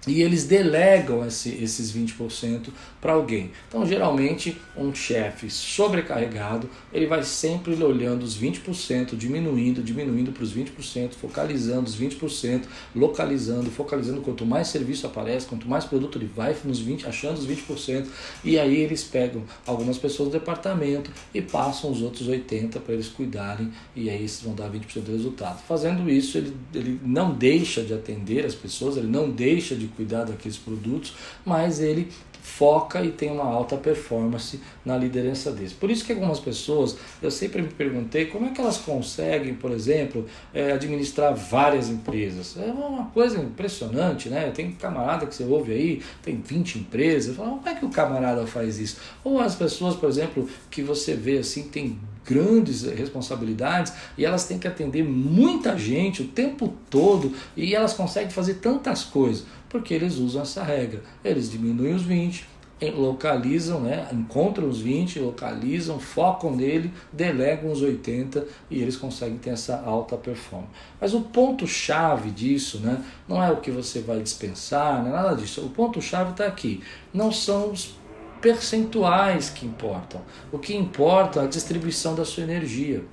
e 0.07 0.23
eles 0.23 0.45
delegam 0.45 1.27
esse, 1.27 1.51
esses 1.51 1.93
20% 1.93 2.69
para 3.01 3.13
alguém. 3.13 3.51
Então, 3.69 3.85
geralmente, 3.85 4.57
um 4.77 4.95
chefe 4.95 5.51
sobrecarregado, 5.51 6.71
ele 6.93 7.07
vai 7.07 7.23
sempre 7.25 7.75
olhando 7.83 8.23
os 8.23 8.39
20%, 8.39 9.17
diminuindo, 9.17 9.83
diminuindo 9.83 10.31
para 10.33 10.45
os 10.45 10.55
20%, 10.55 11.13
focalizando 11.13 11.87
os 11.87 11.97
20%, 11.97 12.63
localizando, 12.95 13.71
focalizando. 13.71 14.21
Quanto 14.21 14.47
mais 14.47 14.69
serviço 14.69 15.07
aparece, 15.07 15.47
quanto 15.47 15.69
mais 15.69 15.85
produto 15.85 16.19
ele 16.19 16.31
vai 16.35 16.57
nos 16.65 16.79
20, 16.79 17.07
achando 17.07 17.39
os 17.39 17.47
20%, 17.47 18.07
e 18.45 18.59
aí 18.59 18.77
eles 18.77 19.03
pegam 19.03 19.43
algumas 19.67 19.99
pessoas 19.99 20.29
do 20.29 20.39
departamento 20.39 21.11
e 21.35 21.43
passam 21.43 21.91
os 21.91 22.01
outros 22.01 22.29
80% 22.29 22.81
para 22.81 22.95
eles 22.95 23.09
cuidarem, 23.09 23.73
e 23.95 24.09
aí 24.09 24.17
eles 24.17 24.41
vão 24.43 24.55
dar 24.55 24.71
20% 24.71 25.01
do 25.01 25.13
resultado. 25.13 25.63
Fazendo 25.67 26.09
isso, 26.09 26.39
ele, 26.39 26.57
ele 26.73 27.01
não 27.05 27.35
deixa 27.35 27.83
de 27.83 27.93
atender 27.93 28.45
as 28.45 28.55
pessoas, 28.55 28.97
ele 28.97 29.09
não 29.09 29.31
deixa 29.31 29.75
de 29.75 29.86
cuidar 29.89 30.25
daqueles 30.25 30.57
produtos, 30.57 31.15
mas 31.45 31.81
ele 31.81 32.09
foca 32.47 33.03
e 33.03 33.11
tem 33.11 33.31
uma 33.31 33.45
alta 33.45 33.77
performance 33.77 34.61
na 34.85 34.97
liderança 34.97 35.51
deles. 35.51 35.73
Por 35.73 35.91
isso 35.91 36.05
que 36.05 36.13
algumas 36.13 36.39
pessoas, 36.39 36.97
eu 37.21 37.31
sempre 37.31 37.61
me 37.61 37.69
perguntei 37.69 38.27
como 38.27 38.47
é 38.47 38.51
que 38.51 38.61
elas 38.61 38.79
conseguem, 38.79 39.53
por 39.55 39.73
exemplo, 39.73 40.25
é, 40.55 40.73
administrar 40.73 41.35
várias 41.35 41.91
empresas. 41.91 42.57
É 42.57 42.71
uma 42.71 43.07
coisa 43.07 43.39
impressionante, 43.39 44.29
né? 44.29 44.51
Tem 44.55 44.71
camarada 44.71 45.27
que 45.27 45.35
você 45.35 45.43
ouve 45.43 45.73
aí, 45.73 46.03
tem 46.23 46.41
20 46.41 46.79
empresas, 46.79 47.35
fala, 47.35 47.51
como 47.51 47.69
é 47.69 47.75
que 47.75 47.85
o 47.85 47.91
camarada 47.91 48.47
faz 48.47 48.79
isso? 48.79 48.99
Ou 49.25 49.41
as 49.41 49.57
pessoas, 49.57 49.97
por 49.97 50.09
exemplo, 50.09 50.49
que 50.71 50.83
você 50.83 51.15
vê 51.15 51.39
assim, 51.39 51.65
tem 51.65 51.99
grandes 52.25 52.83
responsabilidades 52.83 53.93
e 54.19 54.25
elas 54.25 54.45
têm 54.45 54.59
que 54.59 54.67
atender 54.67 55.05
muita 55.05 55.77
gente 55.79 56.23
o 56.23 56.29
tempo 56.29 56.75
todo 56.91 57.33
e 57.57 57.75
elas 57.75 57.93
conseguem 57.93 58.31
fazer 58.31 58.55
tantas 58.55 59.05
coisas 59.05 59.45
porque 59.77 59.93
eles 59.93 60.17
usam 60.17 60.43
essa 60.43 60.63
regra. 60.63 61.03
Eles 61.23 61.51
diminuem 61.51 61.95
os 61.95 62.03
20, 62.03 62.47
localizam, 62.95 63.81
né, 63.81 64.09
encontram 64.13 64.69
os 64.69 64.81
20, 64.81 65.19
localizam, 65.21 65.99
focam 65.99 66.55
nele, 66.55 66.93
delegam 67.13 67.71
os 67.71 67.83
80 67.83 68.47
e 68.71 68.81
eles 68.81 68.97
conseguem 68.97 69.39
ter 69.39 69.51
essa 69.51 69.83
alta 69.83 70.17
performance. 70.17 70.73
Mas 71.01 71.15
o 71.15 71.21
ponto-chave 71.21 72.31
disso 72.31 72.79
né, 72.79 73.03
não 73.29 73.43
é 73.43 73.51
o 73.51 73.59
que 73.59 73.71
você 73.71 74.01
vai 74.01 74.21
dispensar, 74.21 75.03
não 75.03 75.11
é 75.11 75.13
nada 75.13 75.37
disso. 75.37 75.61
O 75.61 75.71
ponto-chave 75.71 76.31
está 76.31 76.47
aqui. 76.47 76.83
Não 77.13 77.31
são 77.31 77.71
os 77.71 77.97
percentuais 78.41 79.51
que 79.51 79.67
importam. 79.67 80.21
O 80.53 80.59
que 80.59 80.75
importa 80.77 81.41
é 81.41 81.45
a 81.45 81.49
distribuição 81.49 82.15
da 82.15 82.25
sua 82.25 82.43
energia, 82.43 83.05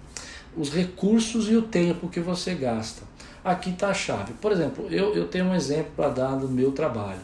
os 0.58 0.70
recursos 0.70 1.50
e 1.50 1.56
o 1.56 1.62
tempo 1.62 2.08
que 2.08 2.20
você 2.20 2.54
gasta. 2.54 3.04
Aqui 3.44 3.72
está 3.72 3.90
a 3.90 3.94
chave. 3.94 4.34
Por 4.34 4.52
exemplo, 4.52 4.88
eu, 4.90 5.14
eu 5.14 5.28
tenho 5.28 5.46
um 5.46 5.56
exemplo 5.56 5.92
para 5.96 6.10
dar 6.10 6.36
do 6.36 6.48
meu 6.48 6.72
trabalho. 6.72 7.20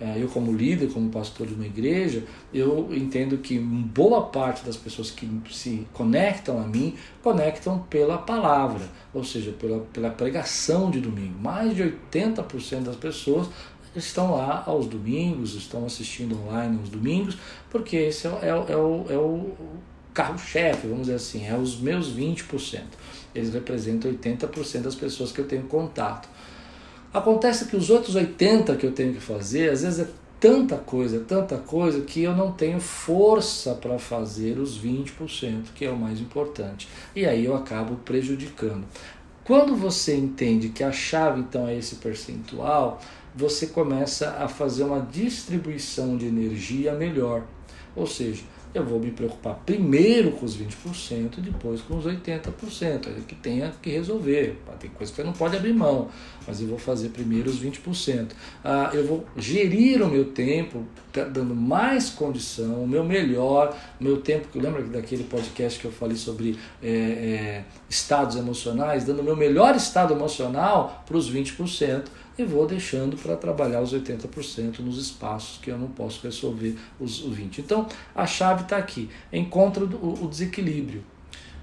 É, 0.00 0.16
eu 0.20 0.28
como 0.28 0.50
líder, 0.50 0.90
como 0.90 1.10
pastor 1.10 1.46
de 1.46 1.52
uma 1.52 1.66
igreja, 1.66 2.24
eu 2.54 2.88
entendo 2.90 3.36
que 3.36 3.58
boa 3.58 4.22
parte 4.28 4.64
das 4.64 4.74
pessoas 4.74 5.10
que 5.10 5.28
se 5.50 5.86
conectam 5.92 6.58
a 6.58 6.66
mim, 6.66 6.94
conectam 7.22 7.80
pela 7.80 8.16
palavra, 8.16 8.88
ou 9.12 9.22
seja, 9.22 9.52
pela, 9.52 9.80
pela 9.92 10.08
pregação 10.08 10.90
de 10.90 11.00
domingo. 11.00 11.38
Mais 11.38 11.76
de 11.76 11.82
80% 11.82 12.84
das 12.84 12.96
pessoas 12.96 13.50
estão 13.94 14.36
lá 14.36 14.64
aos 14.66 14.86
domingos, 14.86 15.54
estão 15.54 15.84
assistindo 15.84 16.34
online 16.46 16.78
aos 16.78 16.88
domingos, 16.88 17.36
porque 17.68 17.96
esse 17.96 18.26
é, 18.26 18.30
é, 18.42 18.48
é 18.48 18.76
o, 18.76 19.04
é 19.08 19.18
o 19.18 19.54
carro-chefe, 20.20 20.86
vamos 20.86 21.06
dizer 21.06 21.14
assim, 21.14 21.46
é 21.46 21.56
os 21.56 21.80
meus 21.80 22.14
20%. 22.14 22.80
Eles 23.34 23.54
representam 23.54 24.12
80% 24.12 24.82
das 24.82 24.94
pessoas 24.94 25.32
que 25.32 25.40
eu 25.40 25.46
tenho 25.46 25.62
contato. 25.62 26.28
Acontece 27.12 27.64
que 27.64 27.76
os 27.76 27.88
outros 27.88 28.14
80% 28.14 28.76
que 28.76 28.84
eu 28.84 28.92
tenho 28.92 29.14
que 29.14 29.20
fazer, 29.20 29.70
às 29.70 29.82
vezes 29.82 30.00
é 30.00 30.08
tanta 30.38 30.76
coisa, 30.76 31.20
tanta 31.20 31.56
coisa, 31.56 32.02
que 32.02 32.22
eu 32.22 32.36
não 32.36 32.52
tenho 32.52 32.80
força 32.80 33.74
para 33.74 33.98
fazer 33.98 34.58
os 34.58 34.78
20%, 34.78 35.72
que 35.74 35.84
é 35.84 35.90
o 35.90 35.96
mais 35.96 36.20
importante. 36.20 36.88
E 37.16 37.24
aí 37.24 37.44
eu 37.44 37.54
acabo 37.56 37.96
prejudicando. 37.96 38.84
Quando 39.42 39.74
você 39.74 40.16
entende 40.16 40.68
que 40.68 40.84
a 40.84 40.92
chave 40.92 41.40
então 41.40 41.66
é 41.66 41.76
esse 41.76 41.96
percentual, 41.96 43.00
você 43.34 43.68
começa 43.68 44.36
a 44.38 44.48
fazer 44.48 44.84
uma 44.84 45.00
distribuição 45.00 46.16
de 46.16 46.26
energia 46.26 46.92
melhor. 46.94 47.44
Ou 47.96 48.06
seja, 48.06 48.42
eu 48.72 48.84
vou 48.84 49.00
me 49.00 49.10
preocupar 49.10 49.54
primeiro 49.66 50.32
com 50.32 50.46
os 50.46 50.56
20% 50.56 51.38
e 51.38 51.40
depois 51.40 51.80
com 51.80 51.96
os 51.96 52.04
80%. 52.04 53.08
É 53.08 53.20
que 53.26 53.34
tenha 53.34 53.72
que 53.82 53.90
resolver. 53.90 54.56
Tem 54.78 54.88
coisa 54.90 55.12
que 55.12 55.16
você 55.16 55.24
não 55.24 55.32
pode 55.32 55.56
abrir 55.56 55.72
mão, 55.72 56.08
mas 56.46 56.60
eu 56.60 56.68
vou 56.68 56.78
fazer 56.78 57.08
primeiro 57.08 57.50
os 57.50 57.60
20%. 57.60 58.28
Ah, 58.64 58.90
eu 58.92 59.06
vou 59.06 59.26
gerir 59.36 60.02
o 60.02 60.08
meu 60.08 60.26
tempo, 60.26 60.86
dando 61.12 61.54
mais 61.54 62.10
condição, 62.10 62.84
o 62.84 62.88
meu 62.88 63.04
melhor, 63.04 63.76
meu 63.98 64.20
tempo, 64.20 64.48
que 64.48 64.58
lembra 64.58 64.82
daquele 64.82 65.24
podcast 65.24 65.78
que 65.78 65.84
eu 65.86 65.92
falei 65.92 66.16
sobre 66.16 66.56
é, 66.82 66.88
é, 66.88 67.64
estados 67.88 68.36
emocionais, 68.36 69.04
dando 69.04 69.20
o 69.20 69.24
meu 69.24 69.36
melhor 69.36 69.74
estado 69.74 70.14
emocional 70.14 71.04
para 71.06 71.16
os 71.16 71.30
20% 71.32 72.04
e 72.38 72.44
vou 72.44 72.66
deixando 72.66 73.16
para 73.16 73.36
trabalhar 73.36 73.80
os 73.80 73.92
80% 73.92 74.80
nos 74.80 74.98
espaços 74.98 75.58
que 75.58 75.70
eu 75.70 75.78
não 75.78 75.88
posso 75.88 76.22
resolver 76.22 76.76
os 76.98 77.22
20%. 77.22 77.58
Então, 77.58 77.86
a 78.14 78.26
chave 78.26 78.62
está 78.62 78.76
aqui, 78.76 79.08
encontra 79.32 79.84
o, 79.84 80.24
o 80.24 80.28
desequilíbrio. 80.28 81.04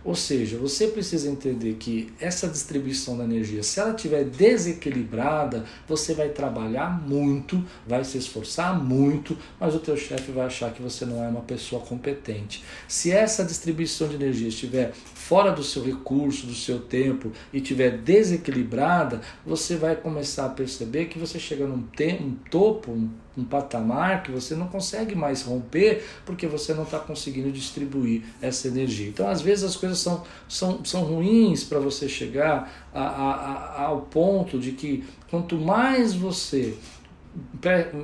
Ou 0.07 0.15
seja, 0.15 0.57
você 0.57 0.87
precisa 0.87 1.29
entender 1.29 1.73
que 1.73 2.13
essa 2.17 2.47
distribuição 2.47 3.17
da 3.17 3.25
energia, 3.25 3.61
se 3.61 3.77
ela 3.77 3.93
estiver 3.93 4.23
desequilibrada, 4.23 5.65
você 5.85 6.13
vai 6.13 6.29
trabalhar 6.29 7.05
muito, 7.05 7.61
vai 7.85 8.05
se 8.05 8.17
esforçar 8.17 8.81
muito, 8.81 9.37
mas 9.59 9.75
o 9.75 9.79
teu 9.79 9.97
chefe 9.97 10.31
vai 10.31 10.45
achar 10.45 10.71
que 10.71 10.81
você 10.81 11.05
não 11.05 11.21
é 11.21 11.27
uma 11.27 11.41
pessoa 11.41 11.81
competente. 11.81 12.63
Se 12.87 13.11
essa 13.11 13.43
distribuição 13.43 14.07
de 14.07 14.15
energia 14.15 14.47
estiver 14.47 14.93
fora 14.93 15.51
do 15.51 15.61
seu 15.61 15.83
recurso, 15.83 16.47
do 16.47 16.55
seu 16.55 16.79
tempo 16.79 17.33
e 17.51 17.57
estiver 17.57 17.97
desequilibrada, 17.97 19.19
você 19.45 19.75
vai 19.75 19.97
começar 19.97 20.45
a 20.45 20.49
perceber 20.49 21.07
que 21.07 21.19
você 21.19 21.37
chega 21.37 21.67
num 21.67 21.83
um 22.21 22.35
topo, 22.49 22.91
um, 22.91 23.09
um 23.37 23.43
patamar 23.43 24.23
que 24.23 24.31
você 24.31 24.55
não 24.55 24.67
consegue 24.67 25.13
mais 25.15 25.43
romper 25.43 26.03
porque 26.25 26.47
você 26.47 26.73
não 26.73 26.83
está 26.83 26.97
conseguindo 26.97 27.51
distribuir 27.51 28.23
essa 28.41 28.67
energia. 28.67 29.07
Então, 29.07 29.27
às 29.27 29.41
vezes, 29.41 29.63
as 29.63 29.75
coisas 29.75 29.99
são, 29.99 30.23
são, 30.49 30.83
são 30.83 31.03
ruins 31.03 31.63
para 31.63 31.79
você 31.79 32.09
chegar 32.09 32.87
a, 32.93 33.01
a, 33.01 33.33
a, 33.33 33.81
ao 33.83 34.01
ponto 34.01 34.59
de 34.59 34.71
que 34.71 35.03
quanto 35.29 35.55
mais 35.57 36.13
você 36.13 36.75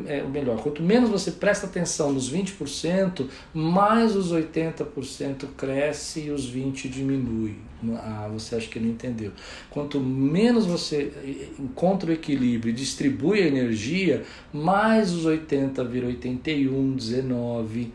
é, 0.08 0.24
melhor, 0.24 0.62
quanto 0.62 0.82
menos 0.82 1.10
você 1.10 1.32
presta 1.32 1.66
atenção 1.66 2.12
nos 2.12 2.32
20%, 2.32 3.28
mais 3.54 4.16
os 4.16 4.32
80% 4.32 5.48
cresce 5.58 6.22
e 6.22 6.32
os 6.32 6.52
20% 6.52 6.90
diminui. 6.90 7.56
Ah, 7.98 8.30
você 8.32 8.56
acha 8.56 8.68
que 8.68 8.80
não 8.80 8.90
entendeu. 8.90 9.32
Quanto 9.70 10.00
menos 10.00 10.66
você 10.66 11.12
encontra 11.60 12.10
o 12.10 12.14
equilíbrio 12.14 12.72
e 12.72 12.74
distribui 12.74 13.42
a 13.42 13.48
energia, 13.48 14.24
mais 14.54 15.12
os 15.12 15.26
80 15.26 15.84
vira 15.84 16.08
81, 16.08 16.96
19, 16.96 17.92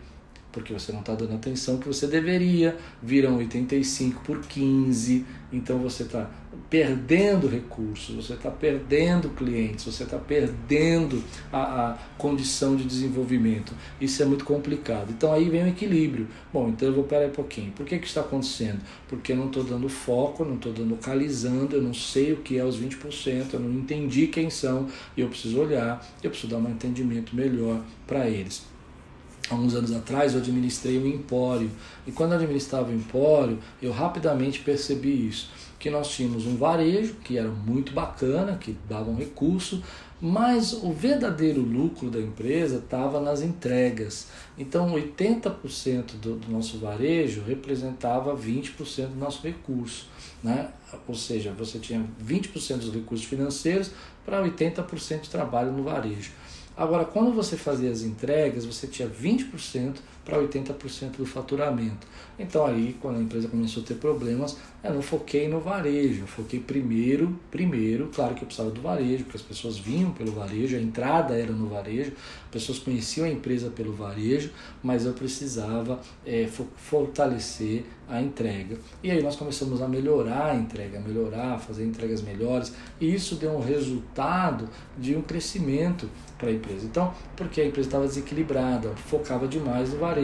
porque 0.53 0.73
você 0.73 0.93
não 0.93 1.01
está 1.01 1.15
dando 1.15 1.35
atenção 1.35 1.79
que 1.79 1.87
você 1.87 2.07
deveria, 2.07 2.77
viram 3.03 3.37
85 3.37 4.23
por 4.23 4.41
15, 4.41 5.25
então 5.53 5.79
você 5.79 6.03
está 6.03 6.31
perdendo 6.71 7.49
recursos, 7.49 8.15
você 8.15 8.35
está 8.35 8.51
perdendo 8.51 9.31
clientes, 9.31 9.85
você 9.85 10.05
está 10.05 10.19
perdendo 10.19 11.23
a, 11.53 11.91
a, 11.91 11.99
condição 12.19 12.77
de 12.77 12.85
desenvolvimento. 12.85 13.73
Isso 14.01 14.23
é 14.23 14.27
muito 14.27 14.45
complicado. 14.45 15.11
Então 15.11 15.33
aí 15.33 15.49
vem 15.49 15.65
o 15.65 15.69
equilíbrio. 15.69 16.29
Bom, 16.53 16.69
então 16.69 16.89
eu 16.89 16.95
vou 16.95 17.05
parar 17.05 17.27
um 17.27 17.31
pouquinho. 17.31 17.73
Por 17.73 17.87
que, 17.87 17.99
que 17.99 18.07
está 18.07 18.21
acontecendo? 18.21 18.81
Porque 19.07 19.33
eu 19.33 19.37
não 19.37 19.47
estou 19.47 19.65
dando 19.65 19.89
foco, 19.89 20.45
não 20.45 20.57
estou 20.57 20.73
localizando, 20.85 21.77
eu 21.77 21.83
não 21.83 21.95
sei 21.95 22.33
o 22.33 22.39
que 22.39 22.59
é 22.59 22.65
os 22.65 22.79
20%, 22.79 23.55
eu 23.55 23.61
não 23.61 23.71
entendi 23.71 24.27
quem 24.27 24.51
são, 24.51 24.89
e 25.17 25.21
eu 25.21 25.29
preciso 25.29 25.61
olhar, 25.61 26.07
eu 26.23 26.31
preciso 26.31 26.53
dar 26.53 26.59
um 26.59 26.71
entendimento 26.71 27.35
melhor 27.35 27.83
para 28.07 28.29
eles 28.29 28.78
alguns 29.51 29.75
anos 29.75 29.93
atrás 29.93 30.35
eu 30.35 30.41
administrei 30.41 30.99
um 30.99 31.07
empório. 31.07 31.71
E 32.07 32.13
quando 32.13 32.33
eu 32.33 32.39
administrava 32.39 32.91
o 32.91 32.95
empório 32.95 33.59
eu 33.81 33.93
rapidamente 33.93 34.61
percebi 34.61 35.29
isso 35.29 35.51
que 35.79 35.91
nós 35.91 36.11
tínhamos 36.11 36.45
um 36.47 36.57
varejo 36.57 37.15
que 37.25 37.39
era 37.39 37.49
muito 37.49 37.93
bacana 37.93 38.57
que 38.57 38.77
dava 38.89 39.11
um 39.11 39.17
recurso 39.17 39.83
mas 40.21 40.73
o 40.73 40.93
verdadeiro 40.93 41.61
lucro 41.61 42.11
da 42.11 42.19
empresa 42.19 42.79
estava 42.79 43.21
nas 43.21 43.41
entregas. 43.41 44.27
Então 44.59 44.93
80% 44.93 46.17
do, 46.21 46.35
do 46.35 46.51
nosso 46.51 46.79
varejo 46.79 47.43
representava 47.47 48.37
20% 48.37 49.11
do 49.11 49.17
nosso 49.17 49.41
recurso 49.43 50.09
né? 50.43 50.69
ou 51.07 51.15
seja 51.15 51.53
você 51.53 51.79
tinha 51.79 52.05
20% 52.25 52.79
dos 52.79 52.95
recursos 52.95 53.27
financeiros 53.27 53.91
para 54.25 54.43
80% 54.43 55.23
de 55.23 55.31
trabalho 55.31 55.73
no 55.73 55.83
varejo 55.83 56.31
Agora, 56.79 57.05
quando 57.05 57.33
você 57.33 57.57
fazia 57.57 57.91
as 57.91 58.03
entregas, 58.03 58.64
você 58.64 58.87
tinha 58.87 59.09
20% 59.11 59.97
para 60.29 60.38
80% 60.38 61.17
do 61.17 61.25
faturamento. 61.25 62.07
Então 62.38 62.67
aí, 62.67 62.95
quando 63.01 63.17
a 63.17 63.23
empresa 63.23 63.49
começou 63.49 63.83
a 63.83 63.87
ter 63.87 63.95
problemas, 63.95 64.59
eu 64.85 64.95
não 64.95 65.03
foquei 65.03 65.49
no 65.49 65.59
varejo, 65.59 66.21
eu 66.21 66.27
foquei 66.27 66.61
primeiro, 66.61 67.35
primeiro, 67.51 68.11
claro 68.14 68.35
que 68.35 68.43
eu 68.43 68.47
precisava 68.47 68.71
do 68.71 68.81
varejo, 68.81 69.25
porque 69.25 69.38
as 69.38 69.43
pessoas 69.43 69.79
vinham 69.79 70.12
pelo 70.12 70.33
varejo, 70.33 70.77
a 70.77 70.81
entrada 70.81 71.35
era 71.35 71.51
no 71.51 71.67
varejo, 71.67 72.12
as 72.45 72.51
pessoas 72.51 72.79
conheciam 72.79 73.27
a 73.27 73.31
empresa 73.31 73.71
pelo 73.71 73.93
varejo, 73.93 74.51
mas 74.83 75.07
eu 75.07 75.14
precisava 75.14 75.99
é, 76.25 76.47
fortalecer 76.77 77.85
a 78.09 78.21
entrega. 78.23 78.79
E 79.03 79.11
aí 79.11 79.23
nós 79.23 79.37
começamos 79.37 79.83
a 79.83 79.88
melhorar 79.88 80.53
a 80.53 80.55
entrega, 80.55 81.01
melhorar, 81.01 81.59
fazer 81.59 81.85
entregas 81.85 82.23
melhores, 82.23 82.73
e 83.01 83.12
isso 83.12 83.35
deu 83.35 83.53
um 83.53 83.61
resultado 83.61 84.69
de 84.97 85.14
um 85.17 85.23
crescimento 85.23 86.09
para 86.38 86.49
a 86.49 86.53
empresa. 86.53 86.87
Então, 86.87 87.12
porque 87.37 87.61
a 87.61 87.67
empresa 87.67 87.88
estava 87.88 88.07
desequilibrada, 88.07 88.91
focava 88.97 89.47
demais 89.47 89.93
no 89.93 89.99
varejo, 89.99 90.18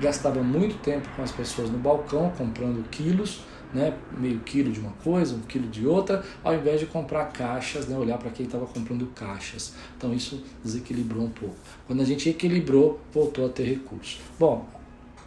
gastava 0.00 0.42
muito 0.42 0.76
tempo 0.82 1.08
com 1.14 1.22
as 1.22 1.32
pessoas 1.32 1.70
no 1.70 1.78
balcão 1.78 2.30
comprando 2.36 2.88
quilos, 2.90 3.42
né, 3.72 3.96
meio 4.16 4.38
quilo 4.40 4.70
de 4.70 4.78
uma 4.78 4.92
coisa, 5.02 5.34
um 5.34 5.40
quilo 5.40 5.66
de 5.68 5.86
outra, 5.86 6.24
ao 6.44 6.54
invés 6.54 6.78
de 6.80 6.86
comprar 6.86 7.26
caixas, 7.26 7.88
né, 7.88 7.96
olhar 7.96 8.18
para 8.18 8.30
quem 8.30 8.46
estava 8.46 8.66
comprando 8.66 9.06
caixas. 9.14 9.74
Então 9.96 10.14
isso 10.14 10.42
desequilibrou 10.62 11.24
um 11.24 11.30
pouco. 11.30 11.56
Quando 11.86 12.00
a 12.00 12.04
gente 12.04 12.28
equilibrou, 12.28 13.00
voltou 13.12 13.46
a 13.46 13.48
ter 13.48 13.64
recursos. 13.64 14.20
Bom, 14.38 14.66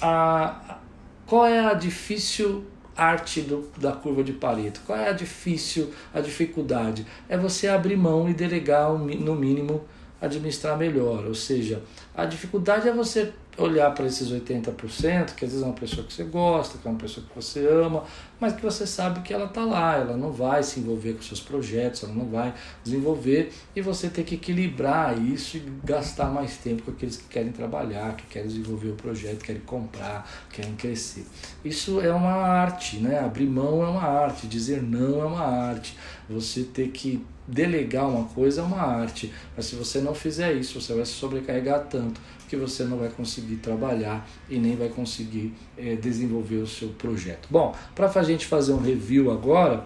a, 0.01 0.79
qual 1.25 1.45
é 1.45 1.59
a 1.59 1.73
difícil 1.73 2.63
arte 2.95 3.41
do, 3.41 3.69
da 3.77 3.91
curva 3.91 4.23
de 4.23 4.33
Pareto? 4.33 4.81
Qual 4.85 4.97
é 4.97 5.09
a 5.09 5.13
difícil, 5.13 5.91
a 6.13 6.21
dificuldade? 6.21 7.05
É 7.27 7.37
você 7.37 7.67
abrir 7.67 7.97
mão 7.97 8.29
e 8.29 8.33
delegar 8.33 8.91
no 8.93 9.35
mínimo 9.35 9.83
administrar 10.21 10.77
melhor. 10.77 11.25
Ou 11.25 11.35
seja, 11.35 11.83
a 12.15 12.25
dificuldade 12.25 12.87
é 12.87 12.93
você 12.93 13.33
olhar 13.57 13.91
para 13.91 14.05
esses 14.05 14.31
80%, 14.31 15.33
que 15.35 15.45
às 15.45 15.51
vezes 15.51 15.61
é 15.61 15.65
uma 15.65 15.73
pessoa 15.73 16.05
que 16.05 16.13
você 16.13 16.23
gosta, 16.23 16.77
que 16.77 16.87
é 16.87 16.91
uma 16.91 16.99
pessoa 16.99 17.25
que 17.25 17.35
você 17.35 17.67
ama, 17.67 18.03
mas 18.39 18.53
que 18.53 18.61
você 18.61 18.85
sabe 18.85 19.21
que 19.21 19.33
ela 19.33 19.45
está 19.45 19.65
lá, 19.65 19.95
ela 19.95 20.15
não 20.15 20.31
vai 20.31 20.61
se 20.61 20.79
envolver 20.79 21.13
com 21.13 21.23
seus 21.23 21.41
projetos, 21.41 22.03
ela 22.03 22.13
não 22.13 22.25
vai 22.25 22.53
desenvolver, 22.83 23.51
e 23.75 23.81
você 23.81 24.09
tem 24.09 24.23
que 24.23 24.35
equilibrar 24.35 25.17
isso 25.19 25.57
e 25.57 25.63
gastar 25.83 26.27
mais 26.27 26.57
tempo 26.57 26.83
com 26.83 26.91
aqueles 26.91 27.17
que 27.17 27.27
querem 27.27 27.51
trabalhar, 27.51 28.15
que 28.15 28.25
querem 28.27 28.47
desenvolver 28.47 28.89
o 28.89 28.95
projeto, 28.95 29.43
querem 29.43 29.61
comprar, 29.61 30.29
querem 30.51 30.75
crescer. 30.75 31.25
Isso 31.65 31.99
é 31.99 32.13
uma 32.13 32.33
arte, 32.33 32.97
né? 32.97 33.19
Abrir 33.19 33.47
mão 33.47 33.83
é 33.83 33.87
uma 33.87 34.03
arte, 34.03 34.47
dizer 34.47 34.83
não 34.83 35.21
é 35.21 35.25
uma 35.25 35.43
arte. 35.43 35.97
Você 36.29 36.63
ter 36.63 36.89
que 36.89 37.25
delegar 37.47 38.07
uma 38.07 38.25
coisa 38.25 38.61
é 38.61 38.63
uma 38.63 38.81
arte, 38.81 39.33
mas 39.55 39.65
se 39.65 39.75
você 39.75 39.99
não 39.99 40.13
fizer 40.13 40.53
isso, 40.53 40.79
você 40.79 40.93
vai 40.93 41.05
se 41.05 41.13
sobrecarregar 41.13 41.87
tanto 41.89 42.19
que 42.47 42.55
você 42.55 42.83
não 42.83 42.97
vai 42.97 43.09
conseguir 43.09 43.57
trabalhar 43.57 44.27
e 44.49 44.57
nem 44.57 44.75
vai 44.75 44.89
conseguir 44.89 45.53
é, 45.77 45.95
desenvolver 45.95 46.57
o 46.57 46.67
seu 46.67 46.89
projeto. 46.89 47.47
Bom, 47.49 47.75
para 47.93 48.07
a 48.07 48.23
gente 48.23 48.45
fazer 48.45 48.73
um 48.73 48.81
review 48.81 49.31
agora, 49.31 49.85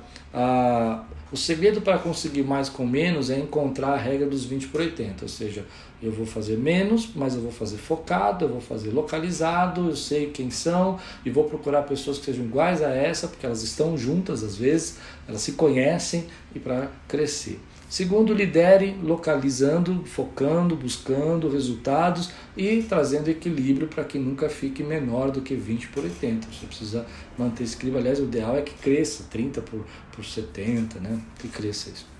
o 1.31 1.37
segredo 1.37 1.81
para 1.81 1.97
conseguir 1.97 2.43
mais 2.43 2.69
com 2.69 2.85
menos 2.85 3.29
é 3.29 3.39
encontrar 3.39 3.93
a 3.93 3.97
regra 3.97 4.27
dos 4.27 4.45
20 4.45 4.67
por 4.67 4.81
80, 4.81 5.23
ou 5.23 5.29
seja, 5.29 5.65
eu 6.01 6.11
vou 6.11 6.25
fazer 6.25 6.57
menos, 6.57 7.09
mas 7.15 7.35
eu 7.35 7.41
vou 7.41 7.51
fazer 7.51 7.77
focado, 7.77 8.45
eu 8.45 8.49
vou 8.49 8.61
fazer 8.61 8.89
localizado, 8.91 9.89
eu 9.89 9.95
sei 9.95 10.27
quem 10.31 10.49
são 10.49 10.99
e 11.23 11.29
vou 11.29 11.43
procurar 11.43 11.83
pessoas 11.83 12.17
que 12.17 12.25
sejam 12.25 12.43
iguais 12.45 12.81
a 12.81 12.89
essa, 12.89 13.27
porque 13.27 13.45
elas 13.45 13.61
estão 13.61 13.97
juntas 13.97 14.43
às 14.43 14.55
vezes, 14.55 14.97
elas 15.27 15.41
se 15.41 15.53
conhecem 15.53 16.25
e 16.55 16.59
para 16.59 16.89
crescer. 17.07 17.59
Segundo, 17.91 18.33
lidere 18.33 18.95
localizando, 19.03 20.05
focando, 20.05 20.77
buscando 20.77 21.49
resultados 21.49 22.31
e 22.55 22.83
trazendo 22.83 23.27
equilíbrio 23.27 23.89
para 23.89 24.05
que 24.05 24.17
nunca 24.17 24.47
fique 24.47 24.81
menor 24.81 25.29
do 25.29 25.41
que 25.41 25.55
20 25.55 25.89
por 25.89 26.05
80. 26.05 26.47
Você 26.47 26.65
precisa 26.67 27.05
manter 27.37 27.65
esse 27.65 27.75
equilíbrio. 27.75 27.99
Aliás, 27.99 28.21
o 28.21 28.23
ideal 28.23 28.55
é 28.55 28.61
que 28.61 28.73
cresça 28.75 29.25
30 29.29 29.61
por, 29.63 29.85
por 30.15 30.23
70, 30.23 31.01
né? 31.01 31.19
que 31.37 31.49
cresça 31.49 31.89
isso. 31.89 32.10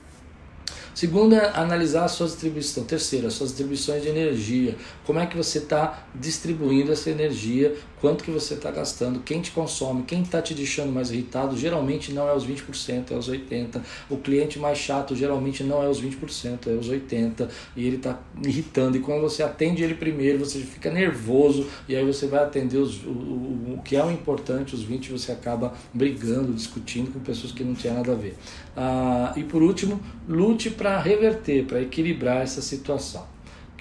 Segundo 0.94 1.36
é 1.36 1.52
analisar 1.56 2.06
a 2.06 2.08
sua 2.08 2.28
distribuição. 2.28 2.84
Terceiro, 2.84 3.28
as 3.28 3.34
suas 3.34 3.50
distribuições 3.50 4.04
de 4.04 4.10
energia. 4.10 4.76
Como 5.06 5.20
é 5.20 5.26
que 5.26 5.38
você 5.38 5.60
está 5.60 6.06
distribuindo 6.14 6.92
essa 6.92 7.10
energia, 7.10 7.76
quanto 8.00 8.24
que 8.24 8.32
você 8.32 8.56
está 8.56 8.70
gastando, 8.72 9.22
quem 9.22 9.42
te 9.42 9.52
consome, 9.52 10.04
quem 10.04 10.22
está 10.22 10.42
te 10.42 10.54
deixando 10.54 10.92
mais 10.92 11.12
irritado, 11.12 11.58
geralmente 11.58 12.12
não 12.12 12.28
é 12.28 12.36
os 12.36 12.46
20%, 12.46 13.12
é 13.12 13.14
os 13.16 13.30
80%. 13.30 13.82
O 14.10 14.18
cliente 14.18 14.60
mais 14.60 14.78
chato 14.78 15.16
geralmente 15.16 15.64
não 15.64 15.82
é 15.82 15.88
os 15.88 16.02
20%, 16.02 16.68
é 16.68 16.72
os 16.72 16.90
80%. 16.90 17.48
E 17.76 17.88
ele 17.88 17.96
está 17.96 18.20
irritando. 18.44 18.98
E 18.98 19.00
quando 19.00 19.22
você 19.22 19.44
atende 19.44 19.84
ele 19.84 19.96
primeiro, 19.96 20.40
você 20.40 20.60
fica 20.60 20.92
nervoso 20.92 21.68
e 21.88 21.96
aí 21.96 22.06
você 22.06 22.28
vai 22.28 22.44
atender 22.44 22.78
os, 22.78 23.04
o, 23.04 23.10
o, 23.10 23.76
o 23.78 23.82
que 23.84 23.96
é 23.96 24.04
o 24.04 24.12
importante, 24.12 24.76
os 24.76 24.86
20% 24.86 25.12
você 25.12 25.32
acaba 25.32 25.74
brigando, 25.94 26.54
discutindo 26.54 27.12
com 27.12 27.20
pessoas 27.20 27.52
que 27.54 27.64
não 27.64 27.74
tinham 27.74 27.96
nada 27.96 28.12
a 28.12 28.16
ver. 28.16 28.36
Ah, 28.76 29.34
e 29.36 29.44
por 29.44 29.62
último, 29.62 30.00
lute 30.28 30.70
para 30.70 31.00
reverter, 31.00 31.66
para 31.66 31.82
equilibrar 31.82 32.42
essa 32.42 32.62
situação. 32.62 33.26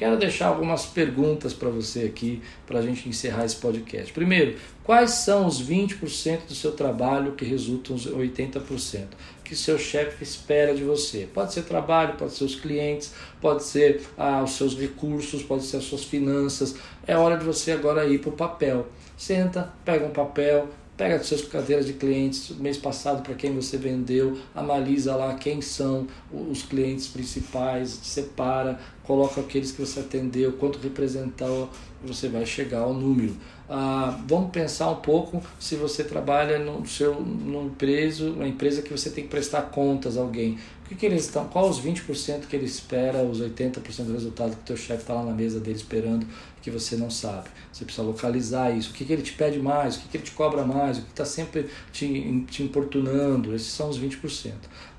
Quero 0.00 0.16
deixar 0.16 0.46
algumas 0.46 0.86
perguntas 0.86 1.52
para 1.52 1.68
você 1.68 2.04
aqui 2.04 2.40
para 2.66 2.78
a 2.78 2.82
gente 2.82 3.06
encerrar 3.06 3.44
esse 3.44 3.56
podcast. 3.56 4.10
Primeiro, 4.14 4.56
quais 4.82 5.10
são 5.10 5.46
os 5.46 5.62
20% 5.62 6.46
do 6.48 6.54
seu 6.54 6.72
trabalho 6.72 7.32
que 7.32 7.44
resultam 7.44 7.94
os 7.94 8.06
80%? 8.06 9.08
Que 9.44 9.54
seu 9.54 9.78
chefe 9.78 10.24
espera 10.24 10.74
de 10.74 10.82
você? 10.82 11.28
Pode 11.34 11.52
ser 11.52 11.64
trabalho, 11.64 12.14
pode 12.16 12.32
ser 12.32 12.44
os 12.44 12.54
clientes, 12.54 13.12
pode 13.42 13.62
ser 13.62 14.00
ah, 14.16 14.42
os 14.42 14.52
seus 14.52 14.74
recursos, 14.74 15.42
pode 15.42 15.64
ser 15.64 15.76
as 15.76 15.84
suas 15.84 16.02
finanças. 16.02 16.76
É 17.06 17.14
hora 17.14 17.36
de 17.36 17.44
você 17.44 17.72
agora 17.72 18.06
ir 18.06 18.20
para 18.20 18.30
o 18.30 18.32
papel. 18.32 18.86
Senta, 19.18 19.70
pega 19.84 20.06
um 20.06 20.12
papel, 20.12 20.70
Pega 21.00 21.18
suas 21.24 21.40
carteiras 21.40 21.86
de 21.86 21.94
clientes 21.94 22.50
mês 22.58 22.76
passado 22.76 23.22
para 23.22 23.32
quem 23.32 23.54
você 23.54 23.78
vendeu, 23.78 24.36
analisa 24.54 25.16
lá 25.16 25.32
quem 25.32 25.62
são 25.62 26.06
os 26.30 26.62
clientes 26.62 27.06
principais, 27.06 27.88
separa, 27.88 28.78
coloca 29.02 29.40
aqueles 29.40 29.72
que 29.72 29.80
você 29.80 30.00
atendeu, 30.00 30.52
quanto 30.52 30.78
representou, 30.78 31.70
você 32.04 32.28
vai 32.28 32.44
chegar 32.44 32.80
ao 32.80 32.92
número. 32.92 33.34
Ah, 33.66 34.20
vamos 34.28 34.50
pensar 34.50 34.90
um 34.90 34.96
pouco 34.96 35.42
se 35.58 35.74
você 35.74 36.04
trabalha 36.04 36.58
no 36.58 36.86
seu 36.86 37.14
num 37.18 37.68
empresa, 37.68 38.28
uma 38.28 38.46
empresa 38.46 38.82
que 38.82 38.92
você 38.92 39.08
tem 39.08 39.24
que 39.24 39.30
prestar 39.30 39.62
contas 39.70 40.18
a 40.18 40.20
alguém. 40.20 40.58
Que, 40.90 40.96
que 40.96 41.06
eles 41.06 41.26
estão? 41.26 41.44
Qual 41.44 41.68
os 41.68 41.80
20% 41.80 42.48
que 42.48 42.56
ele 42.56 42.64
espera, 42.64 43.22
os 43.22 43.40
80% 43.40 44.06
do 44.06 44.12
resultado 44.12 44.56
que 44.56 44.62
o 44.62 44.64
teu 44.64 44.76
chefe 44.76 45.02
está 45.02 45.14
lá 45.14 45.22
na 45.22 45.32
mesa 45.32 45.60
dele 45.60 45.76
esperando 45.76 46.26
que 46.60 46.68
você 46.68 46.96
não 46.96 47.08
sabe. 47.08 47.48
Você 47.72 47.84
precisa 47.84 48.04
localizar 48.04 48.72
isso. 48.72 48.90
O 48.90 48.94
que, 48.94 49.04
que 49.04 49.12
ele 49.12 49.22
te 49.22 49.32
pede 49.34 49.60
mais, 49.60 49.94
o 49.94 50.00
que, 50.00 50.08
que 50.08 50.16
ele 50.16 50.24
te 50.24 50.32
cobra 50.32 50.64
mais, 50.64 50.98
o 50.98 51.02
que 51.02 51.10
está 51.10 51.24
sempre 51.24 51.68
te, 51.92 52.44
te 52.50 52.64
importunando. 52.64 53.54
Esses 53.54 53.68
são 53.68 53.88
os 53.88 54.00
20%. 54.00 54.50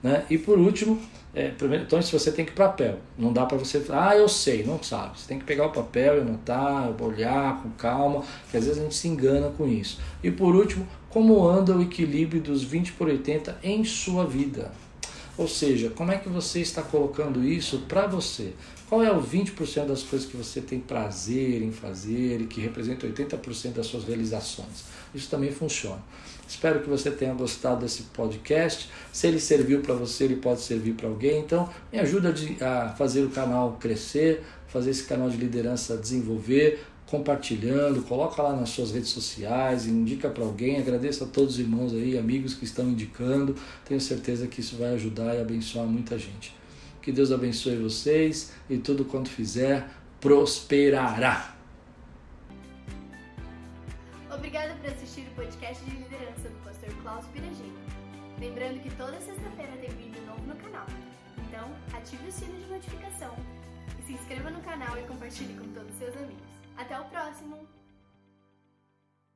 Né? 0.02 0.26
E 0.30 0.38
por 0.38 0.58
último, 0.58 0.98
é, 1.36 1.50
primeiro, 1.50 1.84
então 1.84 2.02
se 2.02 2.14
você 2.14 2.32
tem 2.32 2.46
que 2.46 2.54
papel. 2.54 2.98
Não 3.18 3.34
dá 3.34 3.46
para 3.46 3.58
você 3.58 3.84
ah, 3.90 4.16
eu 4.16 4.30
sei, 4.30 4.64
não 4.64 4.82
sabe. 4.82 5.20
Você 5.20 5.28
tem 5.28 5.40
que 5.40 5.46
pegar 5.46 5.66
o 5.66 5.72
papel 5.72 6.20
e 6.20 6.22
anotar, 6.22 6.90
olhar 7.04 7.62
com 7.62 7.70
calma, 7.72 8.24
que 8.50 8.56
às 8.56 8.64
vezes 8.64 8.80
a 8.80 8.84
gente 8.84 8.96
se 8.96 9.10
engana 9.10 9.50
com 9.50 9.68
isso. 9.68 10.00
E 10.24 10.32
por 10.32 10.56
último, 10.56 10.88
como 11.10 11.46
anda 11.46 11.76
o 11.76 11.82
equilíbrio 11.82 12.42
dos 12.42 12.64
20 12.64 12.94
por 12.94 13.10
80 13.10 13.60
em 13.62 13.84
sua 13.84 14.26
vida? 14.26 14.72
Ou 15.42 15.48
seja, 15.48 15.90
como 15.90 16.12
é 16.12 16.20
que 16.20 16.30
você 16.30 16.60
está 16.60 16.84
colocando 16.84 17.44
isso 17.44 17.80
para 17.88 18.06
você? 18.06 18.54
Qual 18.88 19.04
é 19.04 19.12
o 19.12 19.20
20% 19.20 19.88
das 19.88 20.04
coisas 20.04 20.30
que 20.30 20.38
você 20.38 20.62
tem 20.62 20.80
prazer 20.80 21.64
em 21.64 21.72
fazer 21.72 22.42
e 22.42 22.46
que 22.46 22.62
representa 22.62 23.08
80% 23.08 23.74
das 23.74 23.88
suas 23.88 24.04
realizações? 24.04 24.84
Isso 25.16 25.28
também 25.32 25.52
funciona. 25.52 26.00
Espero 26.48 26.82
que 26.82 26.88
você 26.88 27.10
tenha 27.10 27.34
gostado 27.34 27.82
desse 27.82 28.04
podcast. 28.14 28.88
Se 29.12 29.26
ele 29.26 29.40
serviu 29.40 29.82
para 29.82 29.96
você, 29.96 30.26
ele 30.26 30.36
pode 30.36 30.62
servir 30.62 30.94
para 30.94 31.08
alguém. 31.08 31.40
Então, 31.40 31.68
me 31.92 31.98
ajuda 31.98 32.36
a 32.62 32.90
fazer 32.90 33.24
o 33.24 33.30
canal 33.32 33.80
crescer, 33.82 34.44
fazer 34.68 34.92
esse 34.92 35.06
canal 35.06 35.28
de 35.28 35.38
liderança 35.38 35.98
desenvolver, 35.98 36.86
compartilhando, 37.12 38.02
coloca 38.04 38.42
lá 38.42 38.56
nas 38.56 38.70
suas 38.70 38.92
redes 38.92 39.10
sociais, 39.10 39.86
indica 39.86 40.30
para 40.30 40.46
alguém, 40.46 40.80
agradeço 40.80 41.26
a 41.26 41.28
todos 41.28 41.56
os 41.56 41.60
irmãos 41.60 41.92
aí, 41.92 42.18
amigos 42.18 42.54
que 42.54 42.64
estão 42.64 42.88
indicando, 42.88 43.54
tenho 43.84 44.00
certeza 44.00 44.48
que 44.48 44.62
isso 44.62 44.78
vai 44.78 44.94
ajudar 44.94 45.36
e 45.36 45.42
abençoar 45.42 45.86
muita 45.86 46.18
gente. 46.18 46.56
Que 47.02 47.12
Deus 47.12 47.30
abençoe 47.34 47.76
vocês 47.76 48.54
e 48.70 48.78
tudo 48.78 49.04
quanto 49.04 49.30
fizer 49.30 49.90
prosperará. 50.22 51.54
Obrigada 54.34 54.74
por 54.76 54.90
assistir 54.90 55.28
o 55.32 55.36
podcast 55.36 55.84
de 55.84 55.92
liderança 55.92 56.48
do 56.48 56.64
pastor 56.64 56.90
Klaus 57.02 57.26
Piragini. 57.34 57.74
Lembrando 58.40 58.82
que 58.82 58.90
toda 58.96 59.20
sexta-feira 59.20 59.74
tem 59.82 59.90
vídeo 59.90 60.22
novo 60.26 60.46
no 60.48 60.56
canal. 60.56 60.88
Então, 61.46 61.70
ative 61.92 62.30
o 62.30 62.32
sino 62.32 62.54
de 62.54 62.72
notificação 62.72 63.36
e 64.00 64.06
se 64.06 64.14
inscreva 64.14 64.50
no 64.50 64.62
canal 64.62 64.98
e 64.98 65.02
compartilhe 65.02 65.54
com 65.56 65.68
todos 65.74 65.92
os 65.92 65.98
seus 65.98 66.16
amigos. 66.16 66.51
Até 66.82 67.00
o 67.00 67.06
próximo! 67.06 67.81